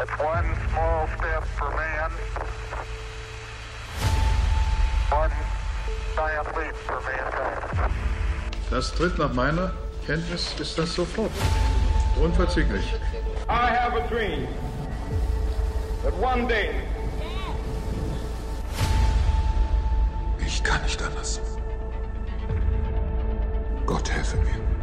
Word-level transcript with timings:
It's 0.00 0.12
one 0.22 0.54
small 0.70 1.08
step 1.18 1.44
for 1.56 1.70
man, 1.74 2.10
one 5.10 5.32
giant 6.14 6.56
leap 6.56 6.76
for 6.76 7.00
mankind. 7.00 7.92
Das 8.70 8.92
tritt 8.92 9.18
nach 9.18 9.32
meiner 9.32 9.72
Kenntnis 10.06 10.54
ist 10.60 10.78
das 10.78 10.94
sofort. 10.94 11.32
Unverzüglich. 12.22 12.94
I 13.48 13.70
have 13.70 13.96
a 13.96 14.06
dream 14.08 14.46
that 16.04 16.14
one 16.14 16.46
day 16.46 16.70
Ich 20.46 20.62
kann 20.62 20.80
nicht 20.82 21.02
anders. 21.02 21.40
Gott 23.84 24.08
helfe 24.10 24.36
mir. 24.36 24.77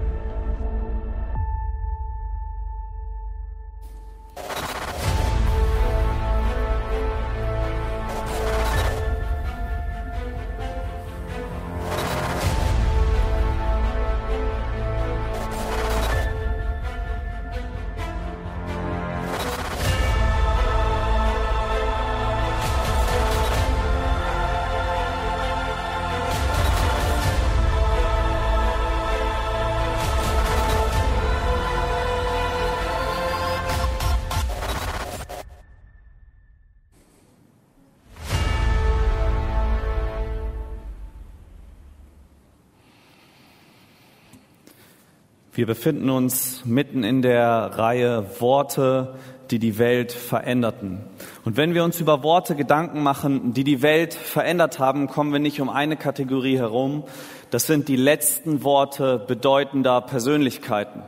Wir 45.55 45.65
befinden 45.65 46.09
uns 46.09 46.65
mitten 46.65 47.05
in 47.05 47.21
der 47.21 47.47
Reihe 47.77 48.25
Worte, 48.41 49.15
die 49.51 49.57
die 49.57 49.77
Welt 49.77 50.11
veränderten. 50.11 50.99
Und 51.45 51.55
wenn 51.55 51.73
wir 51.73 51.85
uns 51.85 52.01
über 52.01 52.23
Worte 52.23 52.57
Gedanken 52.57 53.01
machen, 53.01 53.53
die 53.53 53.63
die 53.63 53.81
Welt 53.81 54.13
verändert 54.13 54.79
haben, 54.79 55.07
kommen 55.07 55.31
wir 55.31 55.39
nicht 55.39 55.61
um 55.61 55.69
eine 55.69 55.95
Kategorie 55.95 56.57
herum. 56.57 57.05
Das 57.51 57.67
sind 57.67 57.87
die 57.87 57.95
letzten 57.95 58.65
Worte 58.65 59.17
bedeutender 59.17 60.01
Persönlichkeiten. 60.01 61.03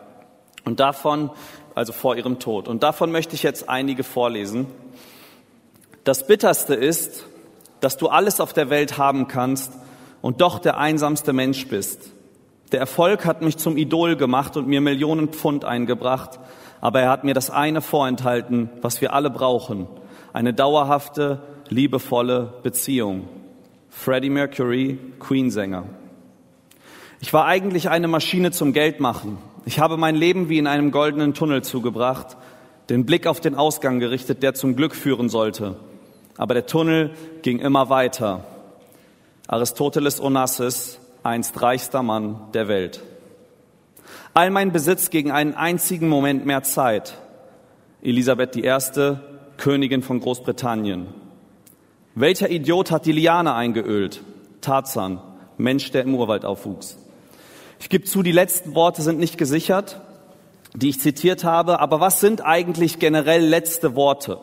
Und 0.63 0.79
davon, 0.79 1.29
also 1.75 1.91
vor 1.91 2.15
ihrem 2.15 2.39
Tod. 2.39 2.69
Und 2.69 2.83
davon 2.83 3.11
möchte 3.11 3.35
ich 3.35 3.43
jetzt 3.43 3.67
einige 3.67 4.05
vorlesen. 4.05 4.67
Das 6.05 6.25
Bitterste 6.25 6.73
ist, 6.73 7.25
dass 7.81 7.97
du 7.97 8.07
alles 8.07 8.39
auf 8.39 8.53
der 8.53 8.69
Welt 8.69 8.97
haben 8.97 9.27
kannst 9.27 9.73
und 10.21 10.39
doch 10.39 10.59
der 10.59 10.77
einsamste 10.77 11.33
Mensch 11.33 11.67
bist. 11.67 12.13
Der 12.71 12.81
Erfolg 12.81 13.25
hat 13.25 13.41
mich 13.41 13.57
zum 13.57 13.77
Idol 13.77 14.17
gemacht 14.17 14.57
und 14.57 14.67
mir 14.67 14.81
Millionen 14.81 15.29
Pfund 15.29 15.63
eingebracht, 15.63 16.39
aber 16.81 17.01
er 17.01 17.09
hat 17.09 17.23
mir 17.23 17.33
das 17.33 17.49
eine 17.49 17.81
vorenthalten, 17.81 18.69
was 18.81 18.99
wir 18.99 19.13
alle 19.13 19.29
brauchen, 19.29 19.87
eine 20.33 20.53
dauerhafte, 20.53 21.41
liebevolle 21.69 22.53
Beziehung. 22.63 23.29
Freddie 23.89 24.29
Mercury, 24.29 24.99
Queen-Sänger. 25.19 25.85
Ich 27.19 27.33
war 27.33 27.45
eigentlich 27.45 27.89
eine 27.89 28.07
Maschine 28.07 28.51
zum 28.51 28.73
Geldmachen. 28.73 29.37
Ich 29.65 29.79
habe 29.79 29.97
mein 29.97 30.15
Leben 30.15 30.49
wie 30.49 30.59
in 30.59 30.67
einem 30.67 30.91
goldenen 30.91 31.33
Tunnel 31.33 31.63
zugebracht, 31.63 32.37
den 32.89 33.05
Blick 33.05 33.27
auf 33.27 33.39
den 33.39 33.55
Ausgang 33.55 33.99
gerichtet, 33.99 34.43
der 34.43 34.53
zum 34.53 34.75
Glück 34.75 34.93
führen 34.93 35.29
sollte. 35.29 35.77
Aber 36.37 36.53
der 36.53 36.67
Tunnel 36.67 37.11
ging 37.41 37.59
immer 37.59 37.89
weiter. 37.89 38.43
Aristoteles 39.47 40.21
Onassis, 40.21 40.99
einst 41.27 41.61
reichster 41.61 42.03
Mann 42.03 42.39
der 42.53 42.69
Welt. 42.69 43.03
All 44.33 44.49
mein 44.49 44.71
Besitz 44.71 45.09
gegen 45.09 45.29
einen 45.29 45.55
einzigen 45.55 46.07
Moment 46.07 46.45
mehr 46.45 46.63
Zeit. 46.63 47.17
Elisabeth 48.01 48.55
I., 48.55 49.17
Königin 49.57 50.03
von 50.03 50.21
Großbritannien. 50.21 51.07
Welcher 52.15 52.49
Idiot 52.49 52.91
hat 52.91 53.05
die 53.05 53.11
Liane 53.11 53.53
eingeölt? 53.53 54.21
Tarzan, 54.61 55.19
Mensch, 55.57 55.91
der 55.91 56.03
im 56.03 56.15
Urwald 56.15 56.45
aufwuchs. 56.45 56.97
Ich 57.79 57.89
gebe 57.89 58.05
zu, 58.05 58.23
die 58.23 58.31
letzten 58.31 58.73
Worte 58.73 59.01
sind 59.01 59.19
nicht 59.19 59.37
gesichert, 59.37 59.99
die 60.75 60.89
ich 60.89 61.01
zitiert 61.01 61.43
habe, 61.43 61.79
aber 61.81 61.99
was 61.99 62.21
sind 62.21 62.45
eigentlich 62.45 62.99
generell 62.99 63.43
letzte 63.43 63.95
Worte? 63.95 64.39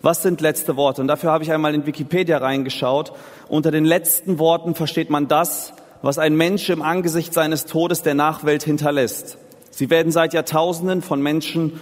Was 0.00 0.22
sind 0.22 0.40
letzte 0.40 0.76
Worte? 0.76 1.02
Und 1.02 1.08
dafür 1.08 1.32
habe 1.32 1.44
ich 1.44 1.52
einmal 1.52 1.74
in 1.74 1.86
Wikipedia 1.86 2.38
reingeschaut. 2.38 3.12
Unter 3.48 3.70
den 3.70 3.84
letzten 3.84 4.38
Worten 4.38 4.74
versteht 4.74 5.10
man 5.10 5.28
das, 5.28 5.74
was 6.04 6.18
ein 6.18 6.36
Mensch 6.36 6.68
im 6.68 6.82
Angesicht 6.82 7.32
seines 7.32 7.64
Todes 7.64 8.02
der 8.02 8.12
Nachwelt 8.12 8.62
hinterlässt. 8.62 9.38
Sie 9.70 9.88
werden 9.88 10.12
seit 10.12 10.34
Jahrtausenden 10.34 11.00
von 11.00 11.22
Menschen, 11.22 11.80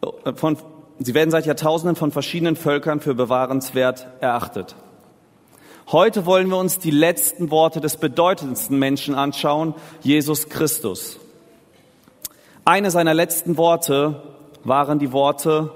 äh, 0.00 0.32
von, 0.32 0.56
sie 1.00 1.12
werden 1.12 1.32
seit 1.32 1.44
Jahrtausenden 1.44 1.96
von 1.96 2.12
verschiedenen 2.12 2.54
Völkern 2.54 3.00
für 3.00 3.16
bewahrenswert 3.16 4.06
erachtet. 4.20 4.76
Heute 5.90 6.24
wollen 6.24 6.48
wir 6.50 6.56
uns 6.56 6.78
die 6.78 6.92
letzten 6.92 7.50
Worte 7.50 7.80
des 7.80 7.96
bedeutendsten 7.96 8.78
Menschen 8.78 9.16
anschauen, 9.16 9.74
Jesus 10.02 10.48
Christus. 10.48 11.18
Eine 12.64 12.92
seiner 12.92 13.14
letzten 13.14 13.56
Worte 13.56 14.22
waren 14.62 15.00
die 15.00 15.10
Worte, 15.10 15.72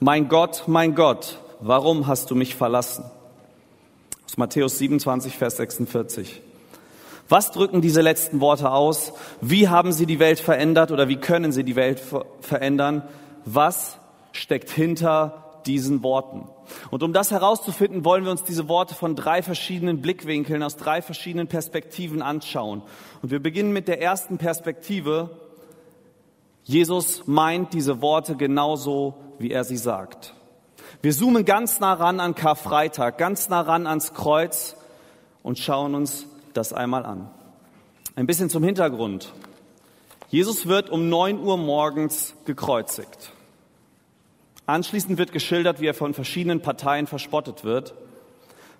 mein 0.00 0.28
Gott, 0.28 0.64
mein 0.66 0.96
Gott, 0.96 1.38
warum 1.60 2.06
hast 2.06 2.30
du 2.30 2.34
mich 2.34 2.54
verlassen? 2.54 3.04
Aus 4.24 4.36
Matthäus 4.36 4.78
27, 4.78 5.36
Vers 5.36 5.56
46. 5.56 6.42
Was 7.28 7.50
drücken 7.50 7.82
diese 7.82 8.00
letzten 8.00 8.40
Worte 8.40 8.70
aus? 8.70 9.12
Wie 9.40 9.68
haben 9.68 9.92
sie 9.92 10.06
die 10.06 10.18
Welt 10.18 10.40
verändert 10.40 10.90
oder 10.90 11.08
wie 11.08 11.16
können 11.16 11.52
sie 11.52 11.64
die 11.64 11.76
Welt 11.76 12.02
verändern? 12.40 13.02
Was 13.44 13.98
steckt 14.32 14.70
hinter 14.70 15.60
diesen 15.66 16.02
Worten? 16.02 16.48
Und 16.90 17.02
um 17.02 17.12
das 17.12 17.30
herauszufinden, 17.30 18.04
wollen 18.04 18.24
wir 18.24 18.30
uns 18.30 18.44
diese 18.44 18.68
Worte 18.68 18.94
von 18.94 19.14
drei 19.14 19.42
verschiedenen 19.42 20.00
Blickwinkeln, 20.00 20.62
aus 20.62 20.76
drei 20.76 21.02
verschiedenen 21.02 21.48
Perspektiven 21.48 22.22
anschauen. 22.22 22.82
Und 23.22 23.30
wir 23.30 23.42
beginnen 23.42 23.72
mit 23.72 23.88
der 23.88 24.00
ersten 24.00 24.38
Perspektive. 24.38 25.30
Jesus 26.64 27.26
meint 27.26 27.74
diese 27.74 28.00
Worte 28.00 28.36
genauso, 28.36 29.14
wie 29.38 29.50
er 29.50 29.64
sie 29.64 29.76
sagt. 29.76 30.34
Wir 31.00 31.12
zoomen 31.12 31.44
ganz 31.44 31.78
nah 31.78 31.92
ran 31.92 32.18
an 32.18 32.34
Karfreitag, 32.34 33.18
ganz 33.18 33.48
nah 33.48 33.60
ran 33.60 33.86
ans 33.86 34.14
Kreuz 34.14 34.74
und 35.44 35.56
schauen 35.56 35.94
uns 35.94 36.26
das 36.54 36.72
einmal 36.72 37.06
an. 37.06 37.30
Ein 38.16 38.26
bisschen 38.26 38.50
zum 38.50 38.64
Hintergrund. 38.64 39.32
Jesus 40.28 40.66
wird 40.66 40.90
um 40.90 41.08
neun 41.08 41.40
Uhr 41.40 41.56
morgens 41.56 42.34
gekreuzigt. 42.46 43.32
Anschließend 44.66 45.18
wird 45.18 45.32
geschildert, 45.32 45.80
wie 45.80 45.86
er 45.86 45.94
von 45.94 46.14
verschiedenen 46.14 46.62
Parteien 46.62 47.06
verspottet 47.06 47.62
wird. 47.62 47.94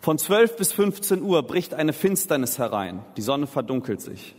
Von 0.00 0.18
zwölf 0.18 0.56
bis 0.56 0.72
15 0.72 1.22
Uhr 1.22 1.44
bricht 1.44 1.72
eine 1.72 1.92
Finsternis 1.92 2.58
herein. 2.58 3.04
Die 3.16 3.22
Sonne 3.22 3.46
verdunkelt 3.46 4.00
sich. 4.00 4.34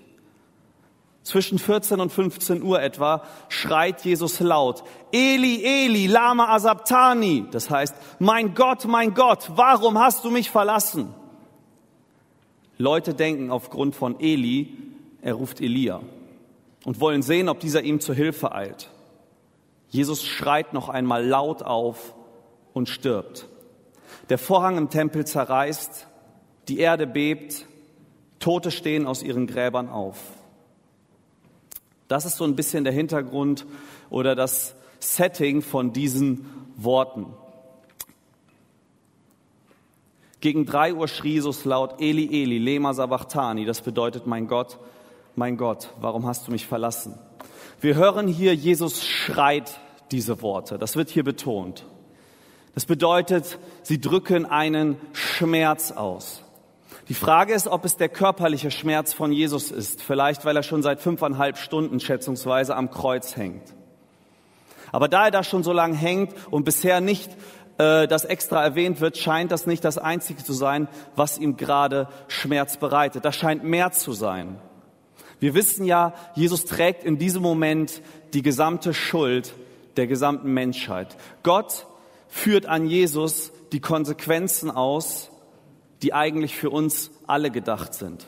Zwischen 1.24 1.60
14 1.60 2.00
und 2.00 2.12
15 2.12 2.64
Uhr 2.64 2.82
etwa 2.82 3.24
schreit 3.50 4.04
Jesus 4.06 4.40
laut, 4.40 4.84
Eli, 5.12 5.64
Eli, 5.64 6.08
lama 6.08 6.54
asabtani. 6.54 7.46
Das 7.52 7.70
heißt, 7.70 7.96
mein 8.20 8.56
Gott, 8.56 8.86
mein 8.86 9.14
Gott, 9.14 9.52
warum 9.56 10.00
hast 10.00 10.24
du 10.24 10.32
mich 10.32 10.50
verlassen? 10.50 11.14
Leute 12.78 13.14
denken 13.14 13.52
aufgrund 13.52 13.96
von 13.96 14.20
Eli, 14.20 14.74
er 15.22 15.34
ruft 15.34 15.60
Elia 15.60 16.02
und 16.86 17.02
wollen 17.02 17.22
sehen, 17.22 17.50
ob 17.50 17.60
dieser 17.60 17.84
ihm 17.84 18.00
zur 18.00 18.16
Hilfe 18.16 18.54
eilt. 18.54 18.90
Jesus 19.90 20.24
schreit 20.24 20.74
noch 20.74 20.88
einmal 20.88 21.26
laut 21.26 21.62
auf 21.62 22.14
und 22.74 22.88
stirbt. 22.88 23.48
Der 24.30 24.38
Vorhang 24.38 24.78
im 24.78 24.90
Tempel 24.90 25.26
zerreißt, 25.26 26.08
die 26.68 26.80
Erde 26.80 27.08
bebt, 27.08 27.66
Tote 28.40 28.72
stehen 28.72 29.08
aus 29.08 29.24
ihren 29.24 29.48
Gräbern 29.48 29.90
auf. 29.90 30.18
Das 32.10 32.26
ist 32.26 32.38
so 32.38 32.44
ein 32.44 32.56
bisschen 32.56 32.84
der 32.84 32.92
Hintergrund 32.92 33.66
oder 34.10 34.36
das 34.36 34.76
Setting 35.00 35.62
von 35.62 35.94
diesen 35.94 36.46
Worten. 36.76 37.28
Gegen 40.42 40.66
drei 40.66 40.94
Uhr 40.94 41.08
schrie 41.08 41.34
Jesus 41.34 41.66
laut, 41.66 42.02
Eli, 42.02 42.26
Eli, 42.42 42.58
lema 42.58 42.94
sabachthani. 42.94 43.66
Das 43.66 43.82
bedeutet, 43.82 44.26
mein 44.26 44.48
Gott, 44.48 44.80
mein 45.36 45.56
Gott, 45.56 45.94
warum 46.02 46.26
hast 46.26 46.48
du 46.48 46.52
mich 46.52 46.66
verlassen? 46.66 47.14
Wir 47.80 47.96
hören 47.96 48.28
hier, 48.28 48.56
Jesus 48.56 49.06
schreit 49.06 49.80
diese 50.12 50.42
Worte. 50.42 50.80
Das 50.80 50.96
wird 50.96 51.10
hier 51.10 51.24
betont. 51.24 51.86
Das 52.74 52.86
bedeutet, 52.86 53.60
sie 53.84 54.02
drücken 54.02 54.48
einen 54.48 54.98
Schmerz 55.14 55.92
aus. 55.92 56.42
Die 57.10 57.16
Frage 57.16 57.54
ist, 57.54 57.68
ob 57.68 57.86
es 57.86 57.98
der 57.98 58.08
körperliche 58.08 58.70
Schmerz 58.70 59.14
von 59.14 59.32
Jesus 59.32 59.72
ist, 59.72 60.04
vielleicht 60.04 60.46
weil 60.46 60.56
er 60.56 60.62
schon 60.62 60.84
seit 60.84 61.02
fünfeinhalb 61.02 61.58
Stunden 61.58 62.00
schätzungsweise 62.00 62.76
am 62.76 62.92
Kreuz 62.92 63.36
hängt. 63.36 63.64
Aber 64.92 65.08
da 65.08 65.26
er 65.26 65.32
da 65.32 65.44
schon 65.44 65.64
so 65.64 65.74
lange 65.74 65.96
hängt 65.96 66.34
und 66.52 66.66
bisher 66.66 67.02
nicht 67.02 67.32
äh, 67.80 68.08
das 68.08 68.26
extra 68.26 68.64
erwähnt 68.64 69.02
wird, 69.02 69.18
scheint 69.18 69.52
das 69.52 69.66
nicht 69.66 69.84
das 69.84 69.98
Einzige 69.98 70.44
zu 70.44 70.54
sein, 70.54 70.88
was 71.16 71.40
ihm 71.40 71.58
gerade 71.58 72.10
Schmerz 72.28 72.78
bereitet. 72.78 73.26
Das 73.26 73.36
scheint 73.36 73.64
mehr 73.64 73.92
zu 73.92 74.14
sein. 74.14 74.62
Wir 75.40 75.56
wissen 75.56 75.86
ja, 75.86 76.14
Jesus 76.36 76.66
trägt 76.66 77.04
in 77.04 77.18
diesem 77.18 77.42
Moment 77.42 78.04
die 78.34 78.44
gesamte 78.44 78.94
Schuld 78.94 79.56
der 79.98 80.06
gesamten 80.06 80.54
Menschheit. 80.54 81.18
Gott 81.42 81.88
führt 82.28 82.68
an 82.68 82.86
Jesus 82.86 83.52
die 83.72 83.80
Konsequenzen 83.80 84.70
aus, 84.70 85.32
die 86.02 86.14
eigentlich 86.14 86.56
für 86.56 86.70
uns 86.70 87.12
alle 87.28 87.52
gedacht 87.52 87.94
sind. 87.94 88.26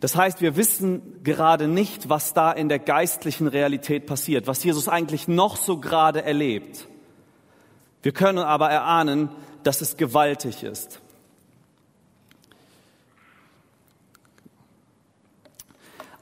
Das 0.00 0.16
heißt, 0.16 0.40
wir 0.40 0.56
wissen 0.56 1.22
gerade 1.22 1.68
nicht, 1.68 2.08
was 2.08 2.34
da 2.34 2.50
in 2.50 2.68
der 2.68 2.80
geistlichen 2.80 3.46
Realität 3.46 4.06
passiert, 4.06 4.48
was 4.48 4.64
Jesus 4.64 4.88
eigentlich 4.88 5.28
noch 5.28 5.56
so 5.56 5.78
gerade 5.78 6.24
erlebt. 6.24 6.88
Wir 8.02 8.12
können 8.12 8.38
aber 8.38 8.68
erahnen, 8.68 9.28
dass 9.62 9.80
es 9.80 9.96
gewaltig 9.96 10.64
ist. 10.64 11.00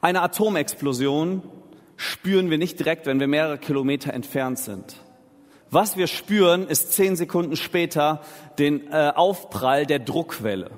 Eine 0.02 0.22
Atomexplosion 0.22 1.42
spüren 1.96 2.50
wir 2.50 2.58
nicht 2.58 2.78
direkt, 2.78 3.06
wenn 3.06 3.20
wir 3.20 3.28
mehrere 3.28 3.58
Kilometer 3.58 4.12
entfernt 4.12 4.58
sind. 4.58 4.96
Was 5.70 5.96
wir 5.96 6.08
spüren, 6.08 6.66
ist 6.66 6.92
zehn 6.92 7.14
Sekunden 7.14 7.54
später 7.54 8.22
den 8.58 8.88
äh, 8.90 9.12
Aufprall 9.14 9.86
der 9.86 10.00
Druckwelle. 10.00 10.72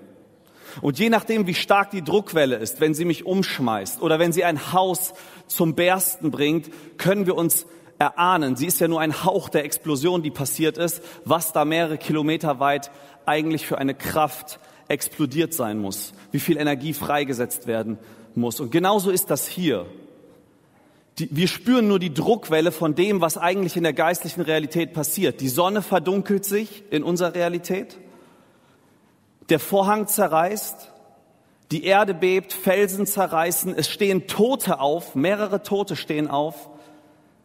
Und 0.83 0.99
je 0.99 1.09
nachdem, 1.09 1.47
wie 1.47 1.55
stark 1.55 1.91
die 1.91 2.03
Druckwelle 2.03 2.57
ist, 2.57 2.81
wenn 2.81 2.95
sie 2.95 3.07
mich 3.07 3.25
umschmeißt 3.25 4.03
oder 4.03 4.19
wenn 4.19 4.33
sie 4.33 4.45
ein 4.45 4.73
Haus 4.73 5.15
zum 5.47 5.75
Bersten 5.75 6.31
bringt, 6.31 6.71
können 6.99 7.27
wir 7.27 7.37
uns 7.37 7.67
erahnen, 7.99 8.57
sie 8.57 8.67
ist 8.67 8.81
ja 8.81 8.89
nur 8.89 9.01
ein 9.01 9.25
Hauch 9.25 9.49
der 9.49 9.65
Explosion, 9.65 10.23
die 10.23 10.31
passiert 10.31 10.77
ist, 10.77 11.03
was 11.25 11.53
da 11.53 11.65
mehrere 11.65 11.99
Kilometer 11.99 12.61
weit 12.61 12.91
eigentlich 13.27 13.67
für 13.67 13.79
eine 13.79 13.95
Kraft 13.95 14.59
explodiert 14.89 15.55
sein 15.55 15.79
muss, 15.79 16.13
wie 16.33 16.41
viel 16.41 16.57
Energie 16.59 16.93
freigesetzt 16.93 17.67
werden 17.67 17.99
muss. 18.35 18.61
Und 18.61 18.73
genauso 18.73 19.11
ist 19.11 19.31
das 19.31 19.47
hier. 19.47 19.87
Die, 21.23 21.29
wir 21.31 21.47
spüren 21.47 21.87
nur 21.87 22.01
die 22.01 22.13
Druckwelle 22.13 22.73
von 22.73 22.97
dem, 22.97 23.21
was 23.21 23.39
eigentlich 23.39 23.77
in 23.77 23.85
der 23.85 23.93
geistlichen 23.93 24.41
Realität 24.41 24.93
passiert. 24.93 25.41
Die 25.41 25.49
Sonne 25.49 25.81
verdunkelt 25.81 26.45
sich 26.45 26.83
in 26.91 27.05
unserer 27.05 27.37
Realität. 27.37 27.97
Der 29.49 29.61
Vorhang 29.61 30.09
zerreißt. 30.09 30.91
Die 31.71 31.85
Erde 31.85 32.13
bebt, 32.13 32.53
Felsen 32.53 33.07
zerreißen. 33.07 33.73
Es 33.77 33.89
stehen 33.89 34.27
Tote 34.27 34.81
auf. 34.81 35.15
Mehrere 35.15 35.63
Tote 35.63 35.95
stehen 35.95 36.29
auf. 36.29 36.71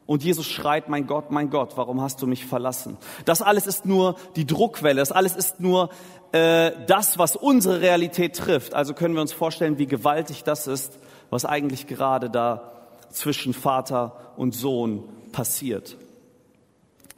Und 0.08 0.24
Jesus 0.24 0.48
schreit, 0.48 0.90
mein 0.90 1.06
Gott, 1.06 1.30
mein 1.30 1.52
Gott, 1.52 1.74
warum 1.76 2.02
hast 2.02 2.20
du 2.24 2.26
mich 2.26 2.48
verlassen? 2.48 2.98
Das 3.26 3.44
alles 3.44 3.68
ist 3.68 3.86
nur 3.86 4.16
die 4.36 4.48
Druckwelle. 4.48 5.02
Das 5.02 5.12
alles 5.12 5.36
ist 5.36 5.60
nur 5.60 5.92
äh, 6.32 6.72
das, 6.88 7.20
was 7.20 7.36
unsere 7.36 7.82
Realität 7.82 8.38
trifft. 8.38 8.74
Also 8.74 8.96
können 8.96 9.14
wir 9.14 9.22
uns 9.22 9.34
vorstellen, 9.34 9.78
wie 9.78 9.86
gewaltig 9.86 10.44
das 10.44 10.66
ist, 10.66 10.98
was 11.30 11.46
eigentlich 11.46 11.86
gerade 11.86 12.32
da 12.32 12.72
zwischen 13.12 13.54
Vater 13.54 14.34
und 14.38 14.54
Sohn 14.54 15.04
passiert. 15.32 15.98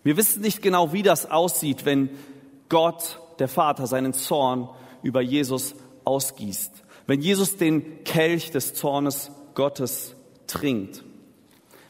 Wir 0.04 0.18
wissen 0.18 0.42
nicht 0.42 0.62
genau, 0.62 0.94
wie 0.94 1.04
das 1.04 1.30
aussieht, 1.30 1.86
wenn 1.86 2.10
Gott, 2.70 3.20
der 3.40 3.48
Vater, 3.48 3.88
seinen 3.88 4.14
Zorn 4.14 4.70
über 5.04 5.22
Jesus 5.22 5.76
ausgießt. 6.06 6.72
Wenn 7.08 7.22
Jesus 7.22 7.58
den 7.58 8.04
Kelch 8.04 8.52
des 8.52 8.74
Zornes 8.74 9.32
Gottes 9.56 10.16
trinkt. 10.48 11.04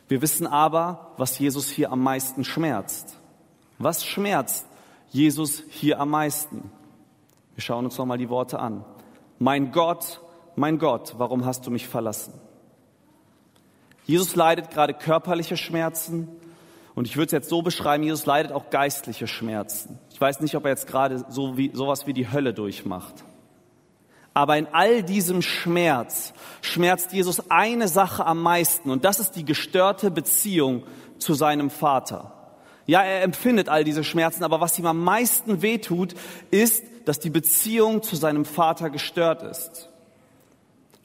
Wir 0.08 0.22
wissen 0.22 0.48
aber, 0.48 1.14
was 1.18 1.38
Jesus 1.38 1.70
hier 1.70 1.92
am 1.92 2.02
meisten 2.02 2.44
schmerzt. 2.44 3.18
Was 3.78 4.06
schmerzt 4.06 4.66
Jesus 5.10 5.64
hier 5.70 6.00
am 6.00 6.10
meisten? 6.10 6.72
Wir 7.56 7.62
schauen 7.62 7.86
uns 7.86 7.98
nochmal 7.98 8.18
die 8.18 8.30
Worte 8.30 8.60
an. 8.60 8.86
Mein 9.38 9.72
Gott, 9.72 10.22
mein 10.56 10.80
Gott, 10.80 11.16
warum 11.18 11.46
hast 11.46 11.66
du 11.68 11.72
mich 11.72 11.88
verlassen? 11.88 12.34
Jesus 14.10 14.36
leidet 14.36 14.72
gerade 14.72 14.96
körperliche 14.96 15.56
Schmerzen 15.56 16.28
und 16.96 17.06
ich 17.06 17.16
würde 17.16 17.28
es 17.28 17.32
jetzt 17.32 17.48
so 17.48 17.62
beschreiben, 17.62 18.04
Jesus 18.04 18.26
leidet 18.26 18.52
auch 18.52 18.72
geistliche 18.72 19.28
Schmerzen. 19.28 20.00
Ich 20.12 20.20
weiß 20.20 20.40
nicht, 20.40 20.56
ob 20.56 20.66
er 20.66 20.72
jetzt 20.72 20.88
gerade 20.88 21.24
so 21.30 21.58
wie, 21.58 21.70
sowas 21.76 22.08
wie 22.08 22.14
die 22.14 22.32
Hölle 22.32 22.56
durchmacht. 22.56 23.24
Aber 24.34 24.58
in 24.58 24.66
all 24.72 25.04
diesem 25.04 25.44
Schmerz 25.44 26.34
schmerzt 26.64 27.14
Jesus 27.14 27.52
eine 27.52 27.88
Sache 27.88 28.26
am 28.26 28.42
meisten 28.42 28.90
und 28.90 29.06
das 29.06 29.20
ist 29.20 29.36
die 29.36 29.46
gestörte 29.46 30.10
Beziehung 30.10 30.86
zu 31.20 31.36
seinem 31.36 31.70
Vater. 31.70 32.34
Ja, 32.88 33.04
er 33.04 33.22
empfindet 33.22 33.70
all 33.70 33.84
diese 33.84 34.04
Schmerzen, 34.04 34.44
aber 34.44 34.60
was 34.60 34.80
ihm 34.80 34.88
am 34.88 35.04
meisten 35.04 35.62
wehtut, 35.62 36.16
ist, 36.50 36.84
dass 37.06 37.20
die 37.20 37.30
Beziehung 37.30 38.02
zu 38.02 38.16
seinem 38.16 38.44
Vater 38.44 38.90
gestört 38.90 39.44
ist. 39.44 39.90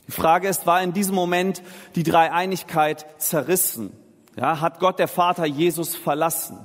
Die 0.06 0.12
Frage 0.12 0.48
ist, 0.48 0.66
war 0.66 0.82
in 0.82 0.92
diesem 0.92 1.14
Moment 1.14 1.62
die 1.94 2.02
Dreieinigkeit 2.02 3.06
zerrissen? 3.18 3.92
Ja, 4.36 4.60
hat 4.60 4.80
Gott 4.80 4.98
der 4.98 5.08
Vater 5.08 5.46
Jesus 5.46 5.94
verlassen? 5.96 6.58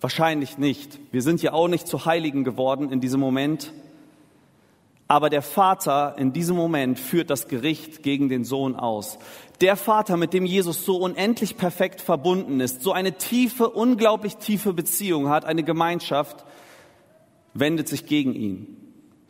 Wahrscheinlich 0.00 0.58
nicht. 0.58 0.98
Wir 1.10 1.22
sind 1.22 1.42
ja 1.42 1.52
auch 1.52 1.68
nicht 1.68 1.88
zu 1.88 2.04
Heiligen 2.04 2.44
geworden 2.44 2.90
in 2.90 3.00
diesem 3.00 3.20
Moment. 3.20 3.72
Aber 5.08 5.30
der 5.30 5.40
Vater 5.42 6.16
in 6.18 6.34
diesem 6.34 6.54
Moment 6.54 6.98
führt 6.98 7.30
das 7.30 7.48
Gericht 7.48 8.02
gegen 8.02 8.28
den 8.28 8.44
Sohn 8.44 8.76
aus. 8.76 9.18
Der 9.62 9.74
Vater, 9.76 10.18
mit 10.18 10.34
dem 10.34 10.44
Jesus 10.44 10.84
so 10.84 10.98
unendlich 10.98 11.56
perfekt 11.56 12.02
verbunden 12.02 12.60
ist, 12.60 12.82
so 12.82 12.92
eine 12.92 13.12
tiefe, 13.12 13.70
unglaublich 13.70 14.36
tiefe 14.36 14.74
Beziehung 14.74 15.30
hat, 15.30 15.46
eine 15.46 15.64
Gemeinschaft, 15.64 16.44
wendet 17.54 17.88
sich 17.88 18.06
gegen 18.06 18.34
ihn. 18.34 18.87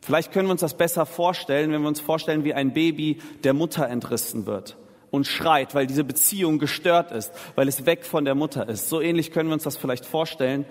Vielleicht 0.09 0.33
können 0.33 0.49
wir 0.49 0.53
uns 0.53 0.63
das 0.63 0.73
besser 0.73 1.05
vorstellen, 1.05 1.71
wenn 1.71 1.83
wir 1.83 1.89
uns 1.89 2.01
vorstellen, 2.01 2.43
wie 2.43 2.55
ein 2.55 2.73
Baby 2.73 3.19
der 3.45 3.53
Mutter 3.53 3.87
entrissen 3.91 4.47
wird 4.47 4.79
und 5.11 5.27
schreit, 5.27 5.75
weil 5.75 5.87
diese 5.87 6.03
Beziehung 6.03 6.59
gestört 6.59 7.13
ist, 7.13 7.31
weil 7.57 7.69
es 7.69 7.85
weg 7.85 8.07
von 8.07 8.25
der 8.25 8.35
Mutter 8.35 8.67
ist. 8.71 8.89
So 8.89 9.03
ähnlich 9.03 9.33
können 9.33 9.51
wir 9.51 9.53
uns 9.53 9.65
das 9.65 9.77
vielleicht 9.77 10.07
vorstellen, 10.07 10.65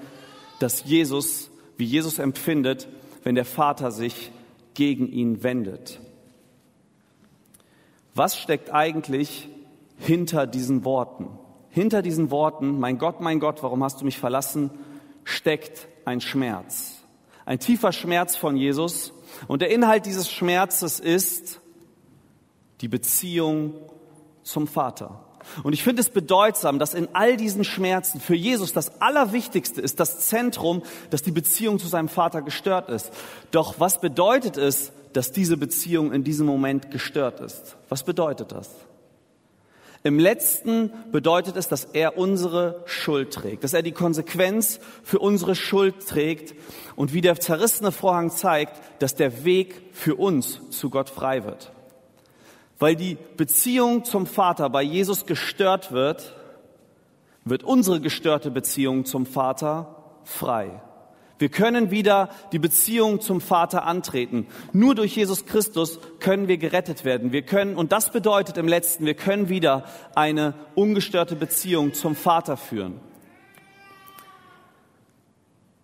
dass 0.57 0.86
Jesus, 0.86 1.51
wie 1.78 1.84
Jesus 1.84 2.18
empfindet, 2.18 2.88
wenn 3.22 3.36
der 3.36 3.45
Vater 3.45 3.92
sich 3.92 4.31
gegen 4.74 5.07
ihn 5.07 5.44
wendet. 5.44 6.00
Was 8.16 8.39
steckt 8.39 8.74
eigentlich 8.74 9.50
hinter 10.00 10.48
diesen 10.48 10.84
Worten? 10.84 11.29
Hinter 11.70 12.01
diesen 12.01 12.32
Worten, 12.32 12.79
mein 12.79 12.98
Gott, 12.98 13.22
mein 13.22 13.39
Gott, 13.39 13.62
warum 13.62 13.84
hast 13.84 14.01
du 14.01 14.06
mich 14.06 14.17
verlassen, 14.17 14.72
steckt 15.25 15.88
ein 16.06 16.22
Schmerz. 16.22 17.03
Ein 17.46 17.60
tiefer 17.60 17.91
Schmerz 17.91 18.36
von 18.36 18.58
Jesus, 18.58 19.13
und 19.48 19.62
der 19.62 19.70
Inhalt 19.70 20.06
dieses 20.06 20.32
Schmerzes 20.32 21.00
ist 21.00 21.60
die 22.82 22.88
Beziehung 22.88 23.74
zum 24.44 24.67
Vater. 24.67 25.24
Und 25.63 25.74
ich 25.74 25.84
finde 25.84 26.01
es 26.01 26.10
bedeutsam, 26.10 26.79
dass 26.79 26.94
in 26.94 27.08
all 27.13 27.38
diesen 27.38 27.63
Schmerzen 27.63 28.20
für 28.20 28.36
Jesus 28.36 28.74
das 28.74 29.01
Allerwichtigste 29.01 29.82
ist, 29.82 30.00
das 30.00 30.20
Zentrum, 30.27 30.84
dass 31.10 31.24
die 31.24 31.32
Beziehung 31.32 31.79
zu 31.79 31.88
seinem 31.88 32.10
Vater 32.10 32.41
gestört 32.41 32.89
ist. 32.89 33.12
Doch 33.51 33.79
was 33.79 34.01
bedeutet 34.01 34.58
es, 34.58 34.91
dass 35.13 35.32
diese 35.32 35.58
Beziehung 35.58 36.12
in 36.12 36.24
diesem 36.24 36.46
Moment 36.46 36.91
gestört 36.91 37.39
ist? 37.39 37.77
Was 37.89 38.03
bedeutet 38.03 38.51
das? 38.51 38.70
Im 40.04 40.20
letzten 40.20 40.92
bedeutet 41.12 41.58
es, 41.58 41.68
dass 41.68 41.86
er 41.86 42.18
unsere 42.18 42.84
Schuld 42.86 43.34
trägt, 43.34 43.63
dass 43.63 43.74
er 43.74 43.82
die 43.82 43.92
Konsequenz 43.92 44.80
für 45.04 45.20
unsere 45.20 45.56
Schuld 45.56 46.08
trägt 46.08 46.56
und 46.96 47.13
wie 47.13 47.22
der 47.22 47.39
zerrissene 47.39 47.92
Vorhang 47.92 48.30
zeigt, 48.30 48.80
dass 49.00 49.16
der 49.16 49.44
Weg 49.44 49.89
für 49.94 50.16
uns 50.16 50.62
zu 50.70 50.89
Gott 50.89 51.10
frei 51.10 51.44
wird. 51.44 51.72
Weil 52.80 52.96
die 52.96 53.18
Beziehung 53.38 54.06
zum 54.06 54.27
Vater 54.27 54.70
bei 54.70 54.84
Jesus 54.84 55.25
gestört 55.25 55.92
wird, 55.92 56.36
wird 57.44 57.63
unsere 57.63 58.00
gestörte 58.00 58.51
Beziehung 58.51 59.06
zum 59.06 59.25
Vater 59.25 59.96
frei. 60.24 60.82
Wir 61.39 61.50
können 61.50 61.91
wieder 61.91 62.29
die 62.51 62.60
Beziehung 62.60 63.22
zum 63.22 63.41
Vater 63.41 63.86
antreten. 63.86 64.48
Nur 64.74 64.96
durch 64.96 65.15
Jesus 65.15 65.46
Christus 65.46 66.00
können 66.20 66.48
wir 66.48 66.58
gerettet 66.58 67.06
werden. 67.06 67.32
Wir 67.32 67.44
können, 67.44 67.75
und 67.75 67.91
das 67.91 68.12
bedeutet 68.12 68.58
im 68.58 68.67
letzten, 68.67 69.06
wir 69.06 69.13
können 69.13 69.50
wieder 69.50 69.86
eine 70.15 70.56
ungestörte 70.75 71.36
Beziehung 71.36 71.94
zum 71.94 72.15
Vater 72.15 72.58
führen. 72.58 73.00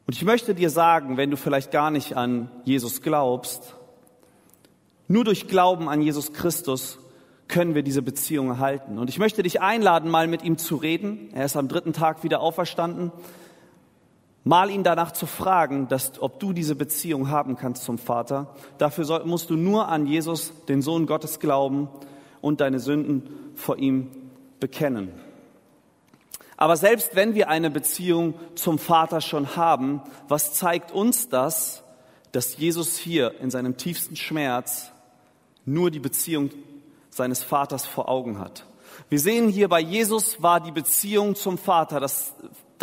Und 0.08 0.16
ich 0.16 0.26
möchte 0.26 0.56
dir 0.56 0.70
sagen, 0.70 1.18
wenn 1.18 1.32
du 1.32 1.38
vielleicht 1.38 1.72
gar 1.72 1.92
nicht 1.92 2.18
an 2.18 2.50
Jesus 2.66 3.02
glaubst, 3.02 3.76
nur 5.08 5.24
durch 5.24 5.48
Glauben 5.48 5.90
an 5.90 6.02
Jesus 6.02 6.34
Christus 6.34 7.00
können 7.48 7.76
wir 7.76 7.84
diese 7.84 8.02
Beziehung 8.02 8.50
erhalten. 8.50 8.98
Und 8.98 9.10
ich 9.10 9.20
möchte 9.20 9.44
dich 9.44 9.62
einladen, 9.62 10.10
mal 10.10 10.28
mit 10.28 10.44
ihm 10.44 10.58
zu 10.58 10.76
reden. 10.76 11.30
Er 11.34 11.46
ist 11.46 11.56
am 11.56 11.68
dritten 11.68 11.94
Tag 11.94 12.24
wieder 12.24 12.42
auferstanden. 12.42 13.12
Mal 14.46 14.70
ihn 14.70 14.84
danach 14.84 15.14
zu 15.14 15.26
fragen, 15.26 15.88
dass, 15.88 16.22
ob 16.22 16.40
du 16.40 16.52
diese 16.52 16.76
Beziehung 16.76 17.30
haben 17.30 17.56
kannst 17.56 17.84
zum 17.84 17.98
Vater. 17.98 18.54
Dafür 18.78 19.06
soll, 19.06 19.24
musst 19.26 19.50
du 19.50 19.56
nur 19.56 19.88
an 19.88 20.06
Jesus, 20.06 20.52
den 20.68 20.82
Sohn 20.82 21.06
Gottes, 21.06 21.40
glauben 21.40 21.88
und 22.42 22.60
deine 22.60 22.80
Sünden 22.80 23.30
vor 23.56 23.78
ihm 23.78 24.12
bekennen. 24.60 25.14
Aber 26.58 26.78
selbst 26.78 27.16
wenn 27.16 27.36
wir 27.36 27.50
eine 27.50 27.70
Beziehung 27.70 28.36
zum 28.56 28.80
Vater 28.80 29.22
schon 29.22 29.56
haben, 29.56 30.02
was 30.28 30.54
zeigt 30.54 30.92
uns 30.92 31.30
das, 31.30 31.84
dass 32.32 32.58
Jesus 32.58 32.98
hier 32.98 33.40
in 33.40 33.50
seinem 33.50 33.78
tiefsten 33.78 34.16
Schmerz 34.16 34.92
nur 35.66 35.90
die 35.90 36.00
Beziehung 36.00 36.52
seines 37.10 37.44
Vaters 37.44 37.86
vor 37.86 38.10
Augen 38.10 38.40
hat? 38.40 38.66
Wir 39.10 39.20
sehen 39.20 39.50
hier 39.50 39.70
bei 39.70 39.80
Jesus 39.80 40.42
war 40.42 40.60
die 40.60 40.72
Beziehung 40.72 41.36
zum 41.36 41.58
Vater 41.58 42.00
das, 42.00 42.34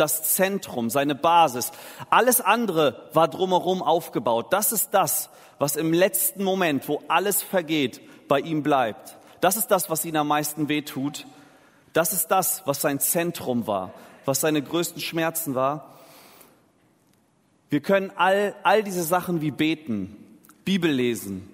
das 0.01 0.23
Zentrum, 0.35 0.89
seine 0.89 1.15
Basis. 1.15 1.71
Alles 2.09 2.41
andere 2.41 3.09
war 3.13 3.27
drumherum 3.27 3.81
aufgebaut. 3.83 4.51
Das 4.51 4.71
ist 4.71 4.89
das, 4.91 5.29
was 5.59 5.75
im 5.75 5.93
letzten 5.93 6.43
Moment, 6.43 6.89
wo 6.89 7.01
alles 7.07 7.43
vergeht, 7.43 8.01
bei 8.27 8.39
ihm 8.39 8.63
bleibt. 8.63 9.17
Das 9.41 9.57
ist 9.57 9.67
das, 9.67 9.89
was 9.89 10.03
ihn 10.03 10.17
am 10.17 10.27
meisten 10.27 10.69
wehtut. 10.69 11.27
Das 11.93 12.13
ist 12.13 12.27
das, 12.27 12.63
was 12.65 12.81
sein 12.81 12.99
Zentrum 12.99 13.67
war, 13.67 13.93
was 14.25 14.41
seine 14.41 14.61
größten 14.61 15.01
Schmerzen 15.01 15.55
war. 15.55 15.99
Wir 17.69 17.81
können 17.81 18.11
all, 18.15 18.55
all 18.63 18.83
diese 18.83 19.03
Sachen 19.03 19.41
wie 19.41 19.51
beten, 19.51 20.17
Bibel 20.65 20.91
lesen, 20.91 21.49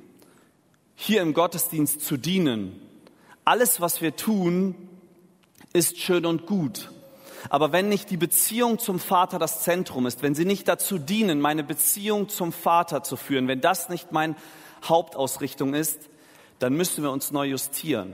hier 0.95 1.21
im 1.21 1.33
Gottesdienst 1.33 2.01
zu 2.01 2.17
dienen. 2.17 2.81
Alles, 3.45 3.81
was 3.81 4.01
wir 4.01 4.15
tun, 4.15 4.75
ist 5.73 5.97
schön 5.97 6.25
und 6.25 6.45
gut. 6.45 6.91
Aber 7.49 7.71
wenn 7.71 7.89
nicht 7.89 8.09
die 8.09 8.17
Beziehung 8.17 8.79
zum 8.79 8.99
Vater 8.99 9.39
das 9.39 9.61
Zentrum 9.61 10.05
ist, 10.05 10.21
wenn 10.21 10.35
sie 10.35 10.45
nicht 10.45 10.67
dazu 10.67 10.97
dienen, 10.97 11.39
meine 11.39 11.63
Beziehung 11.63 12.29
zum 12.29 12.51
Vater 12.51 13.03
zu 13.03 13.15
führen, 13.15 13.47
wenn 13.47 13.61
das 13.61 13.89
nicht 13.89 14.11
meine 14.11 14.35
Hauptausrichtung 14.83 15.73
ist, 15.73 16.09
dann 16.59 16.73
müssen 16.73 17.03
wir 17.03 17.11
uns 17.11 17.31
neu 17.31 17.45
justieren. 17.45 18.13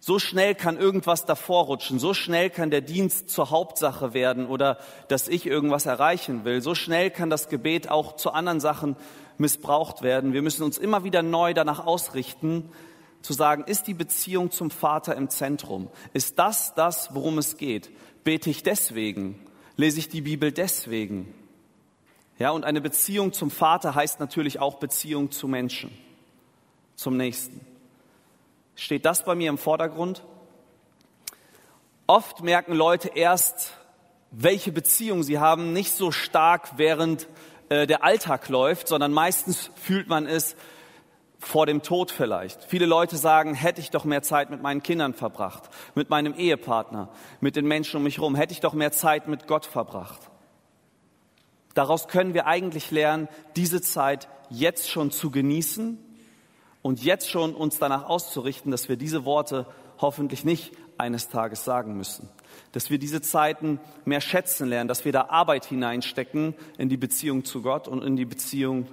So 0.00 0.20
schnell 0.20 0.54
kann 0.54 0.78
irgendwas 0.78 1.24
davor 1.24 1.64
rutschen, 1.64 1.98
so 1.98 2.14
schnell 2.14 2.48
kann 2.48 2.70
der 2.70 2.80
Dienst 2.80 3.28
zur 3.28 3.50
Hauptsache 3.50 4.14
werden 4.14 4.46
oder 4.46 4.78
dass 5.08 5.26
ich 5.26 5.46
irgendwas 5.46 5.86
erreichen 5.86 6.44
will, 6.44 6.62
so 6.62 6.76
schnell 6.76 7.10
kann 7.10 7.28
das 7.28 7.48
Gebet 7.48 7.90
auch 7.90 8.14
zu 8.14 8.30
anderen 8.30 8.60
Sachen 8.60 8.94
missbraucht 9.36 10.02
werden. 10.02 10.32
Wir 10.32 10.42
müssen 10.42 10.62
uns 10.62 10.78
immer 10.78 11.02
wieder 11.02 11.22
neu 11.22 11.54
danach 11.54 11.84
ausrichten, 11.84 12.70
zu 13.26 13.32
sagen, 13.32 13.64
ist 13.64 13.88
die 13.88 13.94
Beziehung 13.94 14.52
zum 14.52 14.70
Vater 14.70 15.16
im 15.16 15.28
Zentrum? 15.28 15.90
Ist 16.12 16.38
das 16.38 16.74
das, 16.74 17.12
worum 17.12 17.38
es 17.38 17.56
geht? 17.56 17.90
Bete 18.22 18.50
ich 18.50 18.62
deswegen? 18.62 19.44
Lese 19.76 19.98
ich 19.98 20.08
die 20.08 20.20
Bibel 20.20 20.52
deswegen? 20.52 21.34
Ja, 22.38 22.50
und 22.50 22.64
eine 22.64 22.80
Beziehung 22.80 23.32
zum 23.32 23.50
Vater 23.50 23.96
heißt 23.96 24.20
natürlich 24.20 24.60
auch 24.60 24.76
Beziehung 24.76 25.32
zu 25.32 25.48
Menschen, 25.48 25.90
zum 26.94 27.16
Nächsten. 27.16 27.60
Steht 28.76 29.04
das 29.04 29.24
bei 29.24 29.34
mir 29.34 29.50
im 29.50 29.58
Vordergrund? 29.58 30.22
Oft 32.06 32.44
merken 32.44 32.74
Leute 32.74 33.10
erst, 33.12 33.72
welche 34.30 34.70
Beziehung 34.70 35.24
sie 35.24 35.40
haben, 35.40 35.72
nicht 35.72 35.90
so 35.90 36.12
stark, 36.12 36.78
während 36.78 37.26
äh, 37.70 37.88
der 37.88 38.04
Alltag 38.04 38.48
läuft, 38.48 38.86
sondern 38.86 39.12
meistens 39.12 39.70
fühlt 39.74 40.06
man 40.06 40.26
es 40.26 40.54
vor 41.38 41.66
dem 41.66 41.82
Tod 41.82 42.10
vielleicht. 42.10 42.64
Viele 42.64 42.86
Leute 42.86 43.16
sagen, 43.16 43.54
hätte 43.54 43.80
ich 43.80 43.90
doch 43.90 44.04
mehr 44.04 44.22
Zeit 44.22 44.50
mit 44.50 44.62
meinen 44.62 44.82
Kindern 44.82 45.14
verbracht, 45.14 45.68
mit 45.94 46.10
meinem 46.10 46.34
Ehepartner, 46.34 47.10
mit 47.40 47.56
den 47.56 47.66
Menschen 47.66 47.98
um 47.98 48.02
mich 48.02 48.18
herum, 48.18 48.34
hätte 48.34 48.52
ich 48.52 48.60
doch 48.60 48.72
mehr 48.72 48.92
Zeit 48.92 49.28
mit 49.28 49.46
Gott 49.46 49.66
verbracht. 49.66 50.30
Daraus 51.74 52.08
können 52.08 52.32
wir 52.32 52.46
eigentlich 52.46 52.90
lernen, 52.90 53.28
diese 53.54 53.82
Zeit 53.82 54.28
jetzt 54.48 54.88
schon 54.88 55.10
zu 55.10 55.30
genießen 55.30 55.98
und 56.80 57.04
jetzt 57.04 57.28
schon 57.28 57.54
uns 57.54 57.78
danach 57.78 58.04
auszurichten, 58.04 58.70
dass 58.70 58.88
wir 58.88 58.96
diese 58.96 59.24
Worte 59.24 59.66
hoffentlich 59.98 60.44
nicht 60.44 60.72
eines 60.98 61.28
Tages 61.28 61.64
sagen 61.64 61.96
müssen. 61.96 62.28
Dass 62.72 62.90
wir 62.90 62.98
diese 62.98 63.20
Zeiten 63.20 63.78
mehr 64.04 64.22
schätzen 64.22 64.68
lernen, 64.68 64.88
dass 64.88 65.04
wir 65.04 65.12
da 65.12 65.26
Arbeit 65.28 65.66
hineinstecken 65.66 66.54
in 66.78 66.88
die 66.88 66.96
Beziehung 66.96 67.44
zu 67.44 67.60
Gott 67.60 67.88
und 67.88 68.02
in 68.02 68.16
die 68.16 68.24
Beziehung 68.24 68.86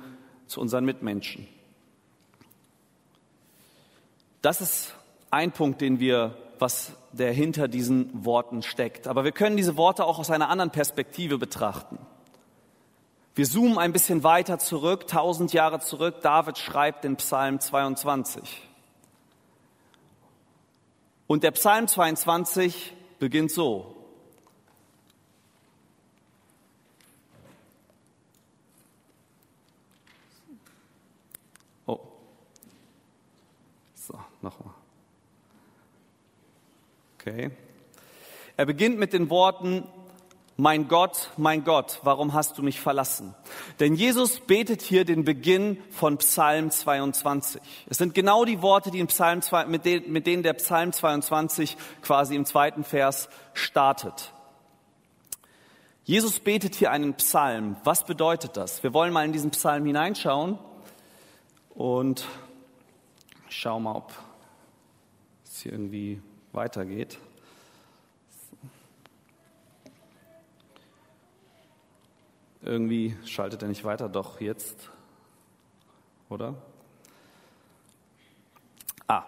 zu 0.47 0.59
unseren 0.59 0.83
Mitmenschen. 0.83 1.47
Das 4.43 4.59
ist 4.59 4.93
ein 5.31 5.53
Punkt, 5.53 5.79
den 5.79 6.01
wir, 6.01 6.35
was 6.59 6.91
der 7.13 7.31
hinter 7.31 7.69
diesen 7.69 8.25
Worten 8.25 8.62
steckt. 8.62 9.07
Aber 9.07 9.23
wir 9.23 9.31
können 9.31 9.55
diese 9.55 9.77
Worte 9.77 10.03
auch 10.03 10.19
aus 10.19 10.29
einer 10.29 10.50
anderen 10.50 10.69
Perspektive 10.69 11.38
betrachten. 11.38 11.97
Wir 13.35 13.45
zoomen 13.45 13.77
ein 13.77 13.93
bisschen 13.93 14.23
weiter 14.23 14.59
zurück, 14.59 15.07
tausend 15.07 15.53
Jahre 15.53 15.79
zurück. 15.79 16.17
David 16.21 16.57
schreibt 16.57 17.05
den 17.05 17.15
Psalm 17.15 17.62
22. 17.62 18.67
Und 21.25 21.43
der 21.43 21.51
Psalm 21.51 21.88
22 21.88 22.93
beginnt 23.19 23.50
so. 23.50 23.95
Nochmal. 34.43 34.73
Okay. 37.19 37.51
Er 38.57 38.65
beginnt 38.65 39.00
mit 39.00 39.13
den 39.13 39.29
Worten, 39.29 39.88
mein 40.55 40.88
Gott, 40.88 41.31
mein 41.35 41.63
Gott, 41.63 42.00
warum 42.03 42.33
hast 42.33 42.59
du 42.59 42.62
mich 42.62 42.79
verlassen? 42.79 43.33
Denn 43.79 43.95
Jesus 43.95 44.39
betet 44.39 44.83
hier 44.83 45.03
den 45.03 45.23
Beginn 45.23 45.81
von 45.89 46.17
Psalm 46.19 46.69
22. 46.69 47.59
Es 47.89 47.97
sind 47.97 48.13
genau 48.13 48.45
die 48.45 48.62
Worte, 48.62 48.91
die 48.91 49.00
im 49.00 49.07
Psalm, 49.07 49.41
mit 49.67 49.85
denen 49.85 50.43
der 50.43 50.53
Psalm 50.53 50.93
22 50.93 51.75
quasi 52.03 52.35
im 52.35 52.45
zweiten 52.45 52.83
Vers 52.83 53.29
startet. 53.53 54.31
Jesus 56.03 56.39
betet 56.39 56.75
hier 56.75 56.91
einen 56.91 57.15
Psalm. 57.15 57.77
Was 57.83 58.03
bedeutet 58.03 58.55
das? 58.55 58.83
Wir 58.83 58.93
wollen 58.93 59.13
mal 59.13 59.25
in 59.25 59.31
diesen 59.31 59.51
Psalm 59.51 59.85
hineinschauen 59.85 60.59
und 61.73 62.27
schau 63.50 63.79
mal, 63.79 63.95
ob 63.95 64.13
hier 65.63 65.72
irgendwie 65.72 66.22
weitergeht. 66.51 67.17
Irgendwie 72.62 73.17
schaltet 73.25 73.62
er 73.62 73.67
nicht 73.67 73.84
weiter, 73.84 74.08
doch 74.08 74.39
jetzt, 74.39 74.89
oder? 76.29 76.55
Ah, 79.08 79.24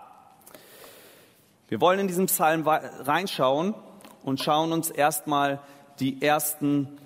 wir 1.68 1.82
wollen 1.82 2.00
in 2.00 2.08
diesen 2.08 2.28
Psalm 2.28 2.68
reinschauen 2.68 3.74
und 4.24 4.42
schauen 4.42 4.72
uns 4.72 4.90
erstmal 4.90 5.62
die 6.00 6.22
ersten 6.22 6.98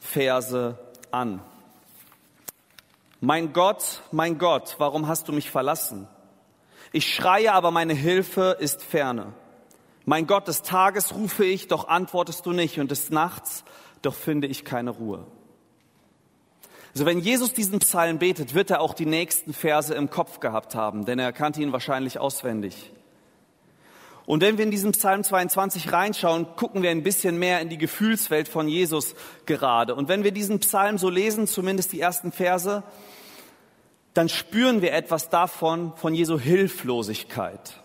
Verse 0.00 0.78
an. 1.10 1.40
Mein 3.20 3.52
Gott, 3.52 4.02
mein 4.12 4.38
Gott, 4.38 4.76
warum 4.78 5.08
hast 5.08 5.28
du 5.28 5.32
mich 5.32 5.50
verlassen? 5.50 6.08
Ich 6.92 7.12
schreie, 7.12 7.52
aber 7.52 7.70
meine 7.70 7.94
Hilfe 7.94 8.56
ist 8.58 8.82
ferne. 8.82 9.32
Mein 10.04 10.26
Gott, 10.26 10.46
des 10.46 10.62
Tages 10.62 11.14
rufe 11.14 11.44
ich, 11.44 11.68
doch 11.68 11.88
antwortest 11.88 12.46
du 12.46 12.52
nicht, 12.52 12.78
und 12.78 12.90
des 12.90 13.10
Nachts, 13.10 13.64
doch 14.02 14.14
finde 14.14 14.46
ich 14.46 14.64
keine 14.64 14.90
Ruhe. 14.90 15.26
Also 16.94 17.04
wenn 17.04 17.18
Jesus 17.18 17.52
diesen 17.52 17.80
Psalm 17.80 18.18
betet, 18.18 18.54
wird 18.54 18.70
er 18.70 18.80
auch 18.80 18.94
die 18.94 19.04
nächsten 19.04 19.52
Verse 19.52 19.92
im 19.92 20.08
Kopf 20.08 20.40
gehabt 20.40 20.74
haben, 20.74 21.04
denn 21.04 21.18
er 21.18 21.32
kannte 21.32 21.60
ihn 21.60 21.72
wahrscheinlich 21.72 22.18
auswendig. 22.18 22.92
Und 24.26 24.40
wenn 24.40 24.58
wir 24.58 24.64
in 24.64 24.70
diesen 24.70 24.92
Psalm 24.92 25.22
22 25.22 25.92
reinschauen, 25.92 26.46
gucken 26.56 26.82
wir 26.82 26.90
ein 26.90 27.02
bisschen 27.02 27.38
mehr 27.38 27.60
in 27.60 27.68
die 27.68 27.78
Gefühlswelt 27.78 28.48
von 28.48 28.66
Jesus 28.66 29.14
gerade. 29.44 29.94
Und 29.94 30.08
wenn 30.08 30.24
wir 30.24 30.32
diesen 30.32 30.58
Psalm 30.60 30.98
so 30.98 31.10
lesen, 31.10 31.46
zumindest 31.46 31.92
die 31.92 32.00
ersten 32.00 32.32
Verse, 32.32 32.82
dann 34.16 34.28
spüren 34.28 34.82
wir 34.82 34.92
etwas 34.92 35.28
davon, 35.28 35.92
von 35.96 36.14
Jesu 36.14 36.38
Hilflosigkeit. 36.38 37.82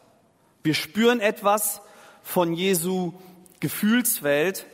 Wir 0.64 0.74
spüren 0.74 1.20
etwas 1.20 1.82
von 2.24 2.54
Jesu 2.54 3.14
Gefühlswelt, 3.60 4.66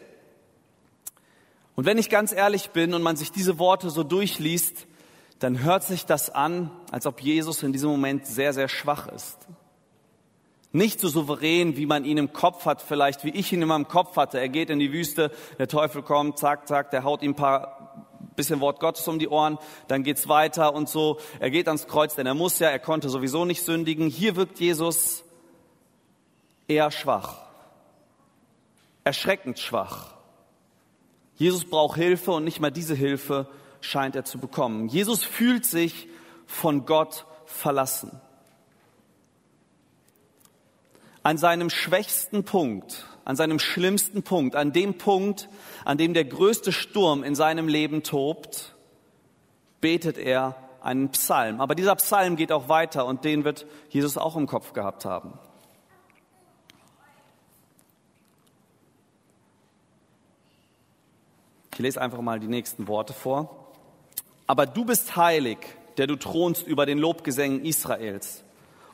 und 1.77 1.85
wenn 1.85 1.99
ich 1.99 2.09
ganz 2.09 2.31
ehrlich 2.31 2.71
bin 2.71 2.95
und 2.95 3.03
man 3.03 3.17
sich 3.17 3.31
diese 3.31 3.59
Worte 3.59 3.91
so 3.91 4.03
durchliest, 4.03 4.87
dann 5.37 5.63
hört 5.63 5.83
sich 5.83 6.07
das 6.07 6.31
an, 6.31 6.71
als 6.91 7.05
ob 7.05 7.21
Jesus 7.21 7.61
in 7.61 7.71
diesem 7.71 7.91
Moment 7.91 8.25
sehr, 8.25 8.51
sehr 8.51 8.67
schwach 8.67 9.07
ist. 9.07 9.37
Nicht 10.71 10.99
so 10.99 11.07
souverän, 11.07 11.77
wie 11.77 11.85
man 11.85 12.03
ihn 12.03 12.17
im 12.17 12.33
Kopf 12.33 12.65
hat, 12.65 12.81
vielleicht 12.81 13.23
wie 13.23 13.29
ich 13.29 13.53
ihn 13.53 13.61
immer 13.61 13.75
im 13.75 13.87
Kopf 13.87 14.17
hatte. 14.17 14.39
Er 14.39 14.49
geht 14.49 14.71
in 14.71 14.79
die 14.79 14.91
Wüste, 14.91 15.31
der 15.59 15.67
Teufel 15.67 16.01
kommt, 16.01 16.39
zack, 16.39 16.67
zack, 16.67 16.89
der 16.89 17.03
haut 17.03 17.21
ihm 17.21 17.31
ein 17.31 17.35
paar 17.35 17.86
bisschen 18.37 18.61
Wort 18.61 18.79
Gottes 18.79 19.05
um 19.09 19.19
die 19.19 19.27
Ohren, 19.27 19.57
dann 19.89 20.03
geht's 20.03 20.29
weiter 20.29 20.73
und 20.73 20.87
so. 20.87 21.19
Er 21.39 21.51
geht 21.51 21.67
ans 21.67 21.87
Kreuz, 21.87 22.15
denn 22.15 22.25
er 22.25 22.33
muss 22.33 22.59
ja, 22.59 22.69
er 22.69 22.79
konnte 22.79 23.09
sowieso 23.09 23.43
nicht 23.43 23.63
sündigen. 23.63 24.07
Hier 24.07 24.37
wirkt 24.37 24.61
Jesus 24.61 25.25
eher 26.69 26.91
schwach, 26.91 27.41
erschreckend 29.03 29.59
schwach. 29.59 30.13
Jesus 31.35 31.65
braucht 31.65 31.97
Hilfe 31.97 32.31
und 32.31 32.45
nicht 32.45 32.59
mal 32.59 32.71
diese 32.71 32.95
Hilfe 32.95 33.47
scheint 33.81 34.15
er 34.15 34.23
zu 34.23 34.39
bekommen. 34.39 34.87
Jesus 34.87 35.23
fühlt 35.23 35.65
sich 35.65 36.07
von 36.45 36.85
Gott 36.85 37.25
verlassen. 37.45 38.19
An 41.23 41.37
seinem 41.37 41.69
schwächsten 41.69 42.43
Punkt, 42.43 43.05
an 43.27 43.35
seinem 43.35 43.59
schlimmsten 43.59 44.23
Punkt, 44.23 44.55
an 44.55 44.71
dem 44.71 44.97
Punkt, 44.97 45.49
an 45.83 45.97
dem 45.97 46.13
der 46.13 46.23
größte 46.23 46.71
Sturm 46.71 47.25
in 47.25 47.35
seinem 47.35 47.67
Leben 47.67 48.01
tobt, 48.01 48.73
betet 49.81 50.17
er 50.17 50.55
einen 50.81 51.09
Psalm. 51.09 51.59
Aber 51.59 51.75
dieser 51.75 51.97
Psalm 51.97 52.37
geht 52.37 52.53
auch 52.53 52.69
weiter 52.69 53.05
und 53.05 53.25
den 53.25 53.43
wird 53.43 53.65
Jesus 53.89 54.17
auch 54.17 54.37
im 54.37 54.47
Kopf 54.47 54.71
gehabt 54.71 55.03
haben. 55.03 55.33
Ich 61.73 61.79
lese 61.79 61.99
einfach 61.99 62.21
mal 62.21 62.39
die 62.39 62.47
nächsten 62.47 62.87
Worte 62.87 63.11
vor. 63.11 63.73
Aber 64.47 64.65
du 64.65 64.85
bist 64.85 65.17
heilig, 65.17 65.57
der 65.97 66.07
du 66.07 66.15
thronst 66.15 66.65
über 66.65 66.85
den 66.85 66.97
Lobgesängen 66.97 67.65
Israels. 67.65 68.45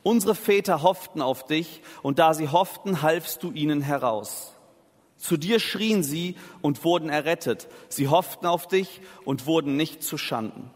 Unsere 0.04 0.36
Väter 0.36 0.84
hofften 0.84 1.22
auf 1.22 1.46
dich, 1.46 1.82
und 2.02 2.20
da 2.20 2.34
sie 2.34 2.50
hofften, 2.50 3.02
halfst 3.02 3.42
du 3.42 3.52
ihnen 3.52 3.82
heraus. 3.82 4.54
Zu 5.18 5.38
dir 5.38 5.62
schrien 5.62 6.04
sie 6.04 6.36
und 6.62 6.84
wurden 6.84 7.10
errettet. 7.10 7.70
Sie 7.88 8.10
hofften 8.10 8.46
auf 8.46 8.68
dich 8.68 9.00
und 9.24 9.46
wurden 9.46 9.78
nicht 9.78 10.04
zu 10.04 10.18
Schanden. 10.18 10.70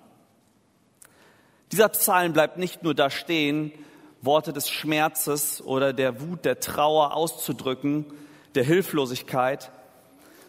Dieser 1.73 1.89
Psalm 1.89 2.31
bleibt 2.31 2.57
nicht 2.57 2.81
nur 2.83 2.95
da 2.95 3.09
stehen, 3.09 3.73
Worte 4.21 4.53
des 4.53 4.69
Schmerzes 4.69 5.61
oder 5.61 5.91
der 5.91 6.21
Wut, 6.21 6.45
der 6.45 6.61
Trauer 6.61 7.13
auszudrücken, 7.13 8.05
der 8.55 8.63
Hilflosigkeit, 8.63 9.71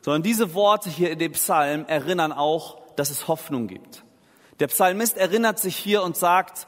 sondern 0.01 0.23
diese 0.23 0.55
Worte 0.55 0.89
hier 0.89 1.11
in 1.11 1.19
dem 1.19 1.33
Psalm 1.33 1.85
erinnern 1.87 2.33
auch, 2.33 2.79
dass 2.95 3.11
es 3.11 3.27
Hoffnung 3.27 3.67
gibt. 3.67 4.05
Der 4.61 4.69
Psalmist 4.69 5.17
erinnert 5.17 5.59
sich 5.59 5.77
hier 5.77 6.03
und 6.03 6.17
sagt, 6.17 6.67